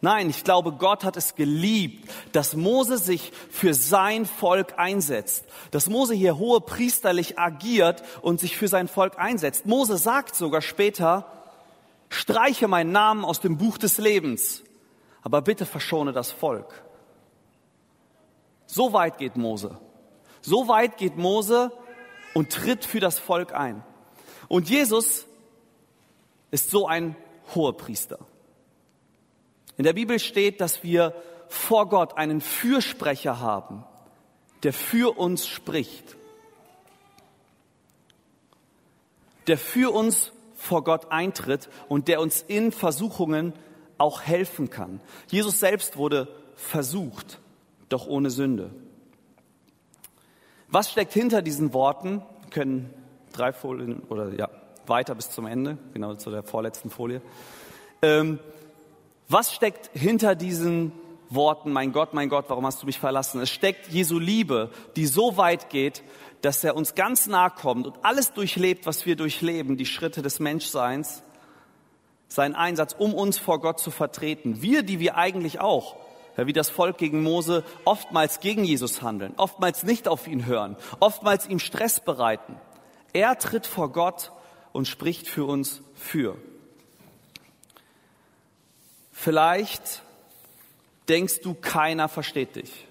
Nein, 0.00 0.30
ich 0.30 0.44
glaube, 0.44 0.72
Gott 0.72 1.04
hat 1.04 1.16
es 1.16 1.34
geliebt, 1.34 2.08
dass 2.32 2.54
Mose 2.54 2.98
sich 2.98 3.32
für 3.50 3.74
sein 3.74 4.26
Volk 4.26 4.78
einsetzt, 4.78 5.44
dass 5.72 5.88
Mose 5.88 6.14
hier 6.14 6.38
hohe 6.38 6.60
priesterlich 6.60 7.38
agiert 7.38 8.02
und 8.22 8.38
sich 8.38 8.56
für 8.56 8.68
sein 8.68 8.88
Volk 8.88 9.18
einsetzt. 9.18 9.66
Mose 9.66 9.98
sagt 9.98 10.36
sogar 10.36 10.62
später, 10.62 11.26
streiche 12.10 12.68
meinen 12.68 12.92
Namen 12.92 13.24
aus 13.24 13.40
dem 13.40 13.58
Buch 13.58 13.76
des 13.76 13.98
Lebens, 13.98 14.62
aber 15.22 15.42
bitte 15.42 15.66
verschone 15.66 16.12
das 16.12 16.30
Volk. 16.30 16.84
So 18.66 18.92
weit 18.92 19.18
geht 19.18 19.36
Mose. 19.36 19.78
So 20.40 20.68
weit 20.68 20.96
geht 20.96 21.16
Mose 21.16 21.72
und 22.34 22.52
tritt 22.52 22.84
für 22.84 23.00
das 23.00 23.18
Volk 23.18 23.52
ein. 23.52 23.82
Und 24.46 24.70
Jesus 24.70 25.26
ist 26.52 26.70
so 26.70 26.86
ein 26.86 27.16
Hohepriester. 27.54 28.18
In 29.76 29.84
der 29.84 29.92
Bibel 29.92 30.18
steht, 30.18 30.60
dass 30.60 30.82
wir 30.82 31.14
vor 31.48 31.88
Gott 31.88 32.16
einen 32.16 32.40
Fürsprecher 32.40 33.40
haben, 33.40 33.84
der 34.62 34.72
für 34.72 35.18
uns 35.18 35.46
spricht, 35.46 36.16
der 39.46 39.56
für 39.56 39.92
uns 39.94 40.32
vor 40.56 40.84
Gott 40.84 41.10
eintritt 41.10 41.70
und 41.88 42.08
der 42.08 42.20
uns 42.20 42.42
in 42.42 42.72
Versuchungen 42.72 43.52
auch 43.96 44.22
helfen 44.22 44.68
kann. 44.68 45.00
Jesus 45.28 45.60
selbst 45.60 45.96
wurde 45.96 46.28
versucht, 46.56 47.40
doch 47.88 48.06
ohne 48.06 48.30
Sünde. 48.30 48.70
Was 50.68 50.90
steckt 50.90 51.14
hinter 51.14 51.40
diesen 51.40 51.72
Worten? 51.72 52.22
Wir 52.42 52.50
können 52.50 52.92
drei 53.32 53.52
Folien 53.52 54.00
oder 54.08 54.34
ja, 54.34 54.50
weiter 54.88 55.14
bis 55.14 55.30
zum 55.30 55.46
Ende, 55.46 55.78
genau 55.92 56.14
zu 56.14 56.30
der 56.30 56.42
vorletzten 56.42 56.90
Folie. 56.90 57.22
Ähm, 58.02 58.38
was 59.28 59.52
steckt 59.52 59.90
hinter 59.92 60.34
diesen 60.34 60.92
Worten, 61.30 61.72
mein 61.72 61.92
Gott, 61.92 62.14
mein 62.14 62.28
Gott, 62.28 62.46
warum 62.48 62.64
hast 62.64 62.82
du 62.82 62.86
mich 62.86 62.98
verlassen? 62.98 63.40
Es 63.40 63.50
steckt 63.50 63.88
Jesu 63.88 64.18
Liebe, 64.18 64.70
die 64.96 65.06
so 65.06 65.36
weit 65.36 65.68
geht, 65.68 66.02
dass 66.40 66.64
er 66.64 66.76
uns 66.76 66.94
ganz 66.94 67.26
nahe 67.26 67.50
kommt 67.50 67.86
und 67.86 67.96
alles 68.02 68.32
durchlebt, 68.32 68.86
was 68.86 69.04
wir 69.04 69.16
durchleben, 69.16 69.76
die 69.76 69.86
Schritte 69.86 70.22
des 70.22 70.40
Menschseins, 70.40 71.22
sein 72.28 72.54
Einsatz, 72.54 72.94
um 72.96 73.14
uns 73.14 73.38
vor 73.38 73.60
Gott 73.60 73.80
zu 73.80 73.90
vertreten. 73.90 74.62
Wir, 74.62 74.82
die 74.82 75.00
wir 75.00 75.16
eigentlich 75.16 75.60
auch, 75.60 75.96
wie 76.36 76.52
das 76.52 76.70
Volk 76.70 76.98
gegen 76.98 77.22
Mose, 77.22 77.64
oftmals 77.84 78.40
gegen 78.40 78.64
Jesus 78.64 79.02
handeln, 79.02 79.34
oftmals 79.36 79.82
nicht 79.82 80.06
auf 80.08 80.28
ihn 80.28 80.46
hören, 80.46 80.76
oftmals 81.00 81.48
ihm 81.48 81.58
Stress 81.58 82.00
bereiten. 82.00 82.56
Er 83.12 83.38
tritt 83.38 83.66
vor 83.66 83.90
Gott 83.90 84.30
und 84.72 84.86
spricht 84.86 85.28
für 85.28 85.44
uns 85.44 85.82
für. 85.94 86.36
Vielleicht 89.12 90.02
denkst 91.08 91.40
du, 91.40 91.54
keiner 91.54 92.08
versteht 92.08 92.56
dich. 92.56 92.86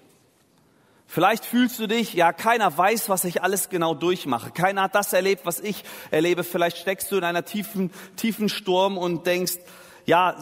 Vielleicht 1.06 1.46
fühlst 1.46 1.78
du 1.78 1.86
dich, 1.86 2.12
ja, 2.12 2.34
keiner 2.34 2.76
weiß, 2.76 3.08
was 3.08 3.24
ich 3.24 3.42
alles 3.42 3.70
genau 3.70 3.94
durchmache. 3.94 4.50
Keiner 4.50 4.82
hat 4.82 4.94
das 4.94 5.14
erlebt, 5.14 5.46
was 5.46 5.58
ich 5.58 5.82
erlebe. 6.10 6.44
Vielleicht 6.44 6.76
steckst 6.76 7.10
du 7.10 7.16
in 7.16 7.24
einer 7.24 7.46
tiefen, 7.46 7.90
tiefen 8.16 8.50
Sturm 8.50 8.98
und 8.98 9.26
denkst, 9.26 9.56
ja, 10.04 10.36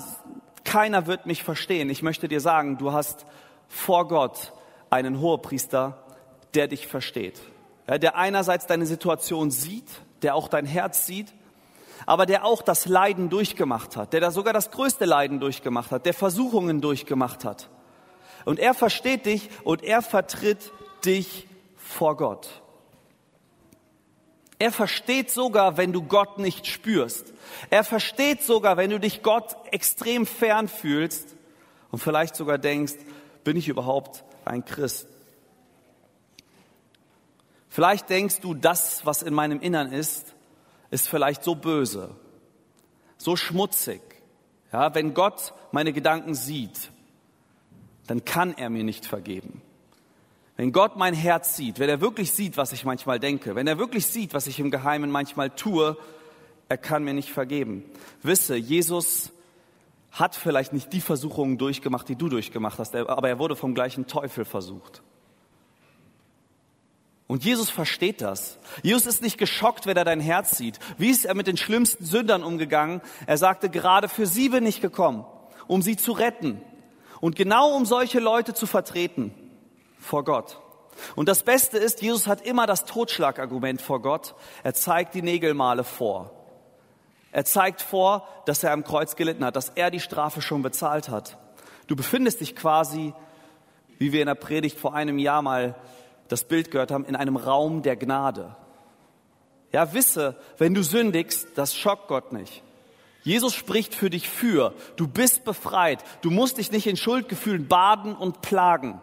keiner 0.64 1.07
wird 1.07 1.27
mich 1.27 1.44
verstehen. 1.44 1.88
Ich 1.88 2.03
möchte 2.03 2.27
dir 2.27 2.40
sagen, 2.40 2.79
du 2.79 2.92
hast 2.92 3.27
vor 3.68 4.09
Gott 4.09 4.53
einen 4.90 5.20
Hohepriester, 5.20 6.05
der 6.55 6.66
dich 6.66 6.88
versteht. 6.88 7.40
Ja, 7.87 7.99
der 7.99 8.16
einerseits 8.16 8.66
deine 8.66 8.87
Situation 8.87 9.53
sieht, 9.53 9.88
der 10.23 10.35
auch 10.35 10.49
dein 10.49 10.67
Herz 10.67 11.07
sieht, 11.07 11.33
aber 12.05 12.27
der 12.27 12.45
auch 12.45 12.63
das 12.63 12.87
Leiden 12.87 13.31
durchgemacht 13.31 13.97
hat, 13.97 14.13
der 14.13 14.21
da 14.21 14.31
sogar 14.31 14.53
das 14.53 14.71
größte 14.71 15.05
Leiden 15.05 15.41
durchgemacht 15.41 15.91
hat, 15.91 16.07
der 16.07 16.15
Versuchungen 16.15 16.81
durchgemacht 16.81 17.45
hat. 17.45 17.69
Und 18.45 18.59
er 18.59 18.75
versteht 18.75 19.27
dich 19.27 19.49
und 19.65 19.83
er 19.83 20.03
vertritt 20.03 20.73
dich 21.05 21.49
vor 21.77 22.17
Gott. 22.17 22.63
Er 24.59 24.73
versteht 24.73 25.31
sogar, 25.31 25.77
wenn 25.77 25.93
du 25.93 26.03
Gott 26.03 26.39
nicht 26.39 26.67
spürst. 26.67 27.35
Er 27.71 27.85
versteht 27.85 28.43
sogar, 28.43 28.77
wenn 28.77 28.91
du 28.91 28.99
dich 28.99 29.23
Gott 29.23 29.57
extrem 29.71 30.27
fern 30.27 30.69
fühlst 30.69 31.37
und 31.91 31.99
vielleicht 31.99 32.37
sogar 32.37 32.57
denkst, 32.57 32.95
bin 33.45 33.57
ich 33.57 33.69
überhaupt 33.69 34.25
ein 34.45 34.65
Christ? 34.65 35.09
Vielleicht 37.77 38.09
denkst 38.09 38.41
du, 38.41 38.55
das, 38.55 39.05
was 39.05 39.21
in 39.21 39.35
meinem 39.35 39.61
Innern 39.61 39.93
ist, 39.93 40.35
ist 40.91 41.11
vielleicht 41.11 41.45
so 41.45 41.55
böse, 41.55 42.17
so 43.19 43.37
schmutzig. 43.37 44.01
Ja, 44.73 44.95
wenn 44.95 45.12
Gott 45.12 45.53
meine 45.73 45.93
Gedanken 45.93 46.35
sieht, 46.35 46.91
dann 48.07 48.25
kann 48.25 48.55
er 48.57 48.71
mir 48.71 48.83
nicht 48.83 49.05
vergeben. 49.05 49.61
Wenn 50.57 50.73
Gott 50.73 50.97
mein 50.97 51.12
Herz 51.12 51.55
sieht, 51.55 51.79
wenn 51.79 51.91
er 51.91 52.01
wirklich 52.01 52.33
sieht, 52.33 52.57
was 52.57 52.73
ich 52.73 52.87
manchmal 52.87 53.21
denke, 53.21 53.55
wenn 53.57 53.67
er 53.67 53.77
wirklich 53.77 54.07
sieht, 54.07 54.33
was 54.33 54.47
ich 54.47 54.59
im 54.59 54.71
Geheimen 54.71 55.11
manchmal 55.11 55.51
tue, 55.51 55.99
er 56.71 56.79
kann 56.79 57.05
mir 57.05 57.12
nicht 57.12 57.29
vergeben. 57.29 57.85
Wisse, 58.23 58.57
Jesus 58.57 59.33
hat 60.12 60.35
vielleicht 60.35 60.73
nicht 60.73 60.95
die 60.95 61.03
Versuchungen 61.03 61.59
durchgemacht, 61.59 62.09
die 62.09 62.17
du 62.17 62.31
durchgemacht 62.31 62.79
hast, 62.79 62.97
aber 62.97 63.29
er 63.29 63.39
wurde 63.39 63.55
vom 63.55 63.75
gleichen 63.75 64.07
Teufel 64.07 64.47
versucht. 64.47 65.03
Und 67.29 67.45
Jesus 67.45 67.71
versteht 67.71 68.21
das. 68.21 68.59
Jesus 68.83 69.07
ist 69.07 69.23
nicht 69.23 69.37
geschockt, 69.37 69.87
wenn 69.87 69.97
er 69.97 70.05
dein 70.05 70.21
Herz 70.21 70.57
sieht. 70.57 70.79
Wie 70.97 71.11
ist 71.11 71.25
er 71.25 71.35
mit 71.35 71.49
den 71.49 71.57
schlimmsten 71.57 72.05
Sündern 72.05 72.45
umgegangen? 72.45 73.01
Er 73.27 73.37
sagte, 73.37 73.69
gerade 73.69 74.09
für 74.09 74.27
sie 74.27 74.49
bin 74.49 74.65
ich 74.65 74.81
gekommen, 74.81 75.25
um 75.67 75.83
sie 75.83 75.97
zu 75.97 76.12
retten. 76.12 76.61
Und 77.21 77.35
genau 77.35 77.75
um 77.75 77.85
solche 77.85 78.21
Leute 78.21 78.55
zu 78.55 78.67
vertreten 78.67 79.35
vor 79.99 80.23
Gott. 80.23 80.61
Und 81.17 81.29
das 81.29 81.43
Beste 81.43 81.79
ist, 81.79 82.01
Jesus 82.01 82.27
hat 82.27 82.43
immer 82.43 82.67
das 82.67 82.85
Totschlagargument 82.85 83.83
vor 83.83 84.01
Gott. 84.01 84.35
Er 84.62 84.75
zeigt 84.75 85.15
die 85.15 85.23
Nägelmale 85.23 85.83
vor. 85.83 86.31
Er 87.33 87.45
zeigt 87.45 87.83
vor, 87.83 88.27
dass 88.47 88.62
er 88.62 88.73
am 88.73 88.85
Kreuz 88.85 89.17
gelitten 89.17 89.45
hat, 89.45 89.57
dass 89.57 89.71
er 89.71 89.91
die 89.91 90.01
Strafe 90.01 90.41
schon 90.41 90.62
bezahlt 90.62 91.09
hat. 91.09 91.37
Du 91.87 91.97
befindest 91.97 92.41
dich 92.41 92.57
quasi, 92.57 93.12
wie 93.99 94.12
wir 94.12 94.21
in 94.21 94.27
der 94.27 94.35
Predigt 94.37 94.79
vor 94.79 94.95
einem 94.95 95.19
Jahr 95.19 95.43
mal 95.43 95.75
das 96.29 96.45
Bild 96.45 96.71
gehört 96.71 96.91
haben, 96.91 97.05
in 97.05 97.17
einem 97.17 97.37
Raum 97.37 97.83
der 97.83 97.97
Gnade. 97.97 98.55
Ja, 99.73 99.93
wisse, 99.93 100.37
wenn 100.59 100.75
du 100.75 100.83
sündigst, 100.83 101.49
das 101.55 101.75
schockt 101.75 102.09
Gott 102.09 102.33
nicht. 102.33 102.62
Jesus 103.23 103.55
spricht 103.55 103.95
für 103.95 104.09
dich 104.09 104.29
für. 104.29 104.73
Du 104.95 105.09
bist 105.09 105.45
befreit. 105.45 106.05
Du 106.23 106.31
musst 106.31 106.59
dich 106.59 106.71
nicht 106.71 106.87
in 106.87 106.97
Schuldgefühlen 106.97 107.67
baden 107.67 108.15
und 108.15 108.41
plagen. 108.41 109.01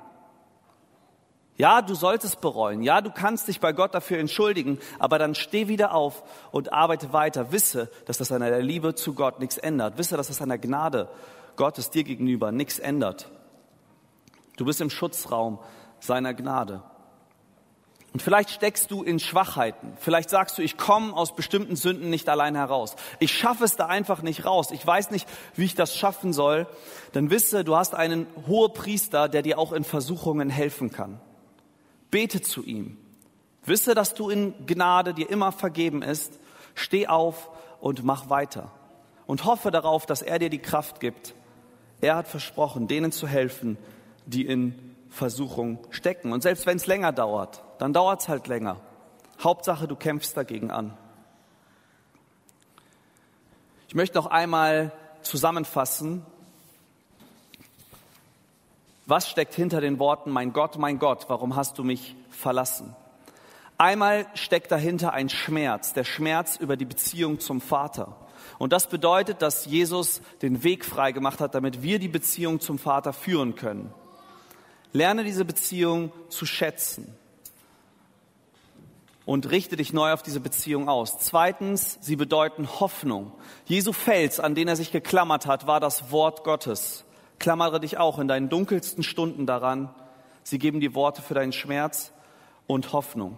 Ja, 1.57 1.81
du 1.81 1.93
solltest 1.93 2.39
bereuen. 2.39 2.81
Ja, 2.81 3.01
du 3.01 3.11
kannst 3.11 3.49
dich 3.49 3.59
bei 3.59 3.73
Gott 3.73 3.93
dafür 3.93 4.19
entschuldigen. 4.19 4.79
Aber 4.97 5.19
dann 5.19 5.35
steh 5.35 5.67
wieder 5.67 5.93
auf 5.93 6.23
und 6.51 6.71
arbeite 6.71 7.11
weiter. 7.11 7.51
Wisse, 7.51 7.91
dass 8.05 8.17
das 8.17 8.31
an 8.31 8.39
der 8.39 8.61
Liebe 8.61 8.95
zu 8.95 9.13
Gott 9.13 9.41
nichts 9.41 9.57
ändert. 9.57 9.97
Wisse, 9.97 10.15
dass 10.15 10.27
das 10.27 10.41
an 10.41 10.49
der 10.49 10.57
Gnade 10.57 11.09
Gottes 11.57 11.89
dir 11.89 12.05
gegenüber 12.05 12.53
nichts 12.53 12.79
ändert. 12.79 13.29
Du 14.55 14.63
bist 14.65 14.79
im 14.79 14.89
Schutzraum 14.89 15.59
seiner 15.99 16.33
Gnade. 16.33 16.81
Und 18.13 18.21
vielleicht 18.21 18.51
steckst 18.51 18.91
du 18.91 19.01
in 19.01 19.19
Schwachheiten. 19.19 19.93
Vielleicht 19.99 20.29
sagst 20.29 20.57
du, 20.59 20.61
ich 20.61 20.77
komme 20.77 21.15
aus 21.15 21.35
bestimmten 21.35 21.75
Sünden 21.75 22.11
nicht 22.11 22.29
allein 22.29 22.55
heraus. 22.55 22.95
Ich 23.17 23.35
schaffe 23.35 23.63
es 23.63 23.75
da 23.75 23.87
einfach 23.87 24.21
nicht 24.21 24.45
raus. 24.45 24.69
Ich 24.69 24.85
weiß 24.85 25.09
nicht, 25.09 25.27
wie 25.55 25.65
ich 25.65 25.73
das 25.73 25.97
schaffen 25.97 26.31
soll. 26.31 26.67
Dann 27.13 27.31
wisse, 27.31 27.63
du 27.63 27.75
hast 27.75 27.95
einen 27.95 28.27
Hohepriester, 28.45 29.27
der 29.27 29.41
dir 29.41 29.57
auch 29.57 29.73
in 29.73 29.83
Versuchungen 29.83 30.51
helfen 30.51 30.91
kann. 30.91 31.19
Bete 32.11 32.41
zu 32.41 32.63
ihm. 32.63 32.97
Wisse, 33.65 33.95
dass 33.95 34.13
du 34.13 34.29
in 34.29 34.53
Gnade 34.67 35.15
dir 35.15 35.31
immer 35.31 35.51
vergeben 35.51 36.03
ist. 36.03 36.39
Steh 36.75 37.07
auf 37.07 37.49
und 37.81 38.03
mach 38.03 38.29
weiter. 38.29 38.71
Und 39.25 39.43
hoffe 39.45 39.71
darauf, 39.71 40.05
dass 40.05 40.21
er 40.21 40.37
dir 40.37 40.51
die 40.51 40.59
Kraft 40.59 40.99
gibt. 40.99 41.33
Er 41.99 42.15
hat 42.15 42.27
versprochen, 42.27 42.87
denen 42.87 43.11
zu 43.11 43.27
helfen, 43.27 43.75
die 44.27 44.45
in 44.45 44.92
Versuchung 45.13 45.77
stecken. 45.91 46.33
Und 46.33 46.41
selbst 46.41 46.65
wenn 46.65 46.77
es 46.77 46.87
länger 46.87 47.11
dauert, 47.11 47.63
dann 47.77 47.93
dauert 47.93 48.21
es 48.21 48.29
halt 48.29 48.47
länger. 48.47 48.77
Hauptsache, 49.39 49.87
du 49.87 49.95
kämpfst 49.95 50.35
dagegen 50.35 50.71
an. 50.71 50.97
Ich 53.87 53.93
möchte 53.93 54.17
noch 54.17 54.25
einmal 54.25 54.91
zusammenfassen, 55.21 56.25
was 59.05 59.29
steckt 59.29 59.53
hinter 59.53 59.81
den 59.81 59.99
Worten, 59.99 60.31
mein 60.31 60.51
Gott, 60.51 60.79
mein 60.79 60.97
Gott, 60.97 61.25
warum 61.27 61.55
hast 61.55 61.77
du 61.77 61.83
mich 61.83 62.15
verlassen? 62.31 62.95
Einmal 63.77 64.25
steckt 64.33 64.71
dahinter 64.71 65.13
ein 65.13 65.29
Schmerz, 65.29 65.93
der 65.93 66.05
Schmerz 66.05 66.55
über 66.55 66.75
die 66.75 66.85
Beziehung 66.85 67.39
zum 67.39 67.61
Vater. 67.61 68.15
Und 68.57 68.73
das 68.73 68.87
bedeutet, 68.87 69.43
dass 69.43 69.65
Jesus 69.65 70.21
den 70.41 70.63
Weg 70.63 70.85
frei 70.85 71.11
gemacht 71.11 71.39
hat, 71.39 71.53
damit 71.53 71.83
wir 71.83 71.99
die 71.99 72.07
Beziehung 72.07 72.61
zum 72.61 72.79
Vater 72.79 73.13
führen 73.13 73.53
können. 73.53 73.93
Lerne 74.93 75.23
diese 75.23 75.43
Beziehung 75.43 76.11
zu 76.29 76.45
schätzen 76.45 77.13
und 79.25 79.49
richte 79.49 79.75
dich 79.75 79.91
neu 79.91 80.11
auf 80.13 80.21
diese 80.21 80.39
Beziehung 80.39 80.89
aus. 80.89 81.17
Zweitens, 81.17 81.97
sie 82.01 82.15
bedeuten 82.15 82.67
Hoffnung. 82.79 83.31
Jesu 83.65 83.91
Fels, 83.93 84.39
an 84.39 84.55
den 84.55 84.67
er 84.67 84.75
sich 84.75 84.91
geklammert 84.91 85.47
hat, 85.47 85.65
war 85.65 85.79
das 85.79 86.11
Wort 86.11 86.43
Gottes. 86.43 87.05
Klammere 87.39 87.79
dich 87.79 87.97
auch 87.97 88.19
in 88.19 88.27
deinen 88.27 88.49
dunkelsten 88.49 89.03
Stunden 89.03 89.45
daran. 89.45 89.93
Sie 90.43 90.59
geben 90.59 90.79
die 90.79 90.93
Worte 90.93 91.21
für 91.21 91.33
deinen 91.33 91.53
Schmerz 91.53 92.11
und 92.67 92.93
Hoffnung. 92.93 93.37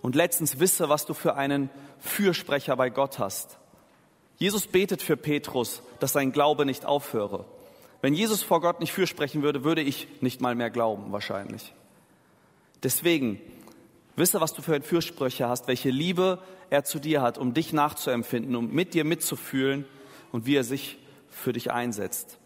Und 0.00 0.14
letztens 0.14 0.60
wisse, 0.60 0.88
was 0.88 1.06
du 1.06 1.14
für 1.14 1.34
einen 1.34 1.70
Fürsprecher 1.98 2.76
bei 2.76 2.90
Gott 2.90 3.18
hast. 3.18 3.58
Jesus 4.36 4.68
betet 4.68 5.02
für 5.02 5.16
Petrus, 5.16 5.82
dass 5.98 6.12
sein 6.12 6.30
Glaube 6.30 6.64
nicht 6.64 6.86
aufhöre. 6.86 7.44
Wenn 8.00 8.14
Jesus 8.14 8.42
vor 8.42 8.60
Gott 8.60 8.80
nicht 8.80 8.92
fürsprechen 8.92 9.42
würde, 9.42 9.64
würde 9.64 9.82
ich 9.82 10.06
nicht 10.20 10.40
mal 10.40 10.54
mehr 10.54 10.70
glauben, 10.70 11.10
wahrscheinlich. 11.10 11.72
Deswegen, 12.82 13.40
wisse, 14.14 14.40
was 14.40 14.52
du 14.52 14.62
für 14.62 14.74
ein 14.74 14.82
Fürsprecher 14.82 15.48
hast, 15.48 15.66
welche 15.66 15.90
Liebe 15.90 16.38
er 16.70 16.84
zu 16.84 17.00
dir 17.00 17.22
hat, 17.22 17.38
um 17.38 17.54
dich 17.54 17.72
nachzuempfinden, 17.72 18.54
um 18.54 18.72
mit 18.72 18.94
dir 18.94 19.04
mitzufühlen 19.04 19.84
und 20.30 20.46
wie 20.46 20.56
er 20.56 20.64
sich 20.64 20.98
für 21.28 21.52
dich 21.52 21.72
einsetzt. 21.72 22.38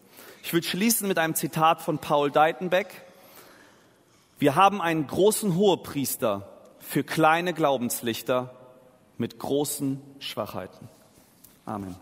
Ich 0.43 0.53
will 0.53 0.63
schließen 0.63 1.07
mit 1.07 1.19
einem 1.19 1.35
Zitat 1.35 1.81
von 1.81 1.99
Paul 1.99 2.31
Deitenbeck. 2.31 2.87
Wir 4.39 4.55
haben 4.55 4.81
einen 4.81 5.07
großen 5.07 5.55
Hohepriester 5.55 6.49
für 6.79 7.03
kleine 7.03 7.53
Glaubenslichter 7.53 8.55
mit 9.17 9.39
großen 9.39 10.01
Schwachheiten. 10.19 10.89
Amen. 11.65 11.95